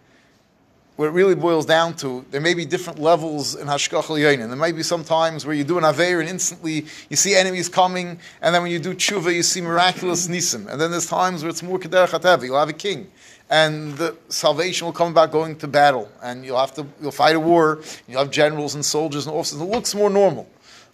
what 0.96 1.08
it 1.08 1.12
really 1.12 1.34
boils 1.34 1.66
down 1.66 1.96
to, 1.96 2.24
there 2.30 2.42
may 2.42 2.54
be 2.54 2.66
different 2.66 3.00
levels 3.00 3.56
in 3.56 3.68
Hashkach 3.68 4.04
Yainin. 4.04 4.48
There 4.48 4.56
might 4.56 4.76
be 4.76 4.84
some 4.84 5.04
times 5.04 5.46
where 5.46 5.56
you 5.56 5.64
do 5.64 5.78
an 5.80 5.84
Aveir 5.84 6.20
and 6.20 6.30
instantly 6.30 6.86
you 7.10 7.16
see 7.16 7.36
enemies 7.36 7.68
coming, 7.68 8.20
and 8.42 8.54
then 8.54 8.62
when 8.62 8.72
you 8.72 8.80
do 8.80 8.94
Tshuva, 8.94 9.34
you 9.34 9.42
see 9.42 9.62
miraculous 9.62 10.28
Nisim. 10.28 10.68
And 10.72 10.80
then 10.80 10.92
there's 10.92 11.08
times 11.08 11.42
where 11.42 11.50
it's 11.50 11.64
more 11.64 11.80
Keder 11.80 12.08
Chatev, 12.08 12.44
you'll 12.44 12.60
have 12.60 12.70
a 12.70 12.74
king. 12.74 13.10
And 13.50 13.98
the 13.98 14.16
salvation 14.30 14.86
will 14.86 14.94
come 14.94 15.12
about 15.12 15.32
going 15.32 15.58
to 15.58 15.68
battle, 15.68 16.10
and 16.22 16.46
you'll 16.46 16.60
have 16.60 16.74
to 16.76 16.86
you'll 17.02 17.12
fight 17.12 17.36
a 17.36 17.40
war. 17.40 17.82
You'll 18.08 18.20
have 18.20 18.32
generals 18.32 18.76
and 18.76 18.86
soldiers 18.86 19.28
and 19.28 19.36
officers. 19.36 19.62
It 19.62 19.66
looks 19.66 19.94
more 19.94 20.10
normal, 20.10 20.48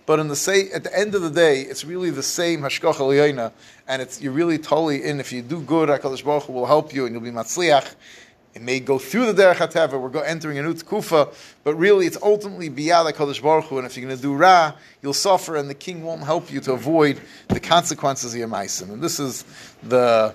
but 0.06 0.20
in 0.20 0.28
the 0.28 0.36
say 0.36 0.70
at 0.72 0.84
the 0.84 0.98
end 0.98 1.14
of 1.14 1.22
the 1.22 1.30
day, 1.30 1.62
it's 1.62 1.86
really 1.86 2.10
the 2.10 2.24
same 2.24 2.62
hashkach 2.62 2.96
aliyana, 2.96 3.52
and 3.88 4.02
it's 4.02 4.22
you're 4.22 4.34
really 4.34 4.58
totally 4.58 5.04
in. 5.04 5.20
If 5.20 5.32
you 5.32 5.42
do 5.42 5.62
good, 5.62 5.90
Hakadosh 5.90 6.24
Baruch 6.26 6.44
Hu 6.44 6.54
will 6.54 6.66
help 6.66 6.94
you, 6.94 7.06
and 7.06 7.14
you'll 7.14 7.24
be 7.24 7.32
matzliach. 7.32 7.96
It 8.54 8.62
may 8.64 8.80
go 8.80 8.98
through 8.98 9.32
the 9.32 9.44
derech 9.44 9.56
hateva. 9.56 10.00
We're 10.00 10.24
entering 10.24 10.58
a 10.58 10.64
new 10.64 10.74
tkufa, 10.74 11.34
but 11.64 11.76
really 11.76 12.08
it's 12.08 12.18
ultimately 12.22 12.70
biyad 12.70 13.12
Hakadosh 13.12 13.42
Baruch 13.42 13.66
Hu. 13.66 13.78
And 13.78 13.86
if 13.86 13.96
you're 13.96 14.06
going 14.06 14.18
to 14.18 14.22
do 14.22 14.34
ra, 14.34 14.74
you'll 15.02 15.14
suffer, 15.14 15.56
and 15.56 15.70
the 15.70 15.76
king 15.76 16.04
won't 16.04 16.24
help 16.24 16.52
you 16.52 16.60
to 16.62 16.74
avoid 16.74 17.22
the 17.50 17.60
consequences 17.60 18.34
of 18.34 18.40
your 18.40 18.48
meisim. 18.48 18.92
And 18.92 19.02
this 19.02 19.20
is 19.20 19.46
the 19.84 20.34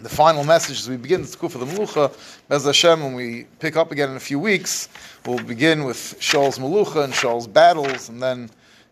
the 0.00 0.08
final 0.08 0.44
message 0.44 0.78
as 0.78 0.88
we 0.88 0.96
begin 0.96 1.22
the 1.22 1.26
Tkufa 1.26 1.58
the 1.58 1.66
Melucha, 1.66 2.12
Bez 2.48 2.64
Hashem, 2.64 3.02
when 3.02 3.14
we 3.14 3.46
pick 3.58 3.76
up 3.76 3.90
again 3.90 4.10
in 4.10 4.16
a 4.16 4.20
few 4.20 4.38
weeks, 4.38 4.88
we'll 5.26 5.42
begin 5.42 5.82
with 5.82 6.14
Shaul's 6.20 6.58
Melucha 6.58 7.02
and 7.02 7.12
Shaul's 7.12 7.48
battles, 7.48 8.08
and 8.08 8.22
then 8.22 8.48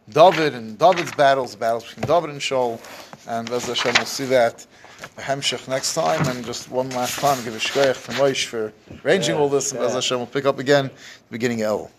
David 0.09 0.55
and 0.55 0.77
David's 0.77 1.13
battles, 1.13 1.55
battles 1.55 1.85
between 1.85 2.07
David 2.07 2.31
and 2.31 2.41
Shaul, 2.41 2.81
and 3.29 3.49
Bez 3.49 3.67
Hashem, 3.67 3.95
we'll 3.97 4.05
see 4.05 4.25
that 4.27 4.67
Hemshech 5.19 5.69
next 5.69 5.95
time, 5.95 6.27
and 6.29 6.45
just 6.45 6.71
one 6.71 6.91
last 6.91 7.19
time, 7.19 7.43
give 7.45 7.55
a 7.55 7.59
shkoyach 7.59 8.05
to 8.07 8.13
Moish 8.13 8.47
for 8.47 8.73
arranging 9.05 9.35
all 9.35 9.49
this, 9.49 9.73
and 9.73 9.81
Bez 9.81 9.95
Hashem, 9.95 10.19
we'll 10.19 10.27
pick 10.27 10.47
up 10.47 10.59
again, 10.59 10.91
beginning 11.31 11.63
El. 11.63 11.91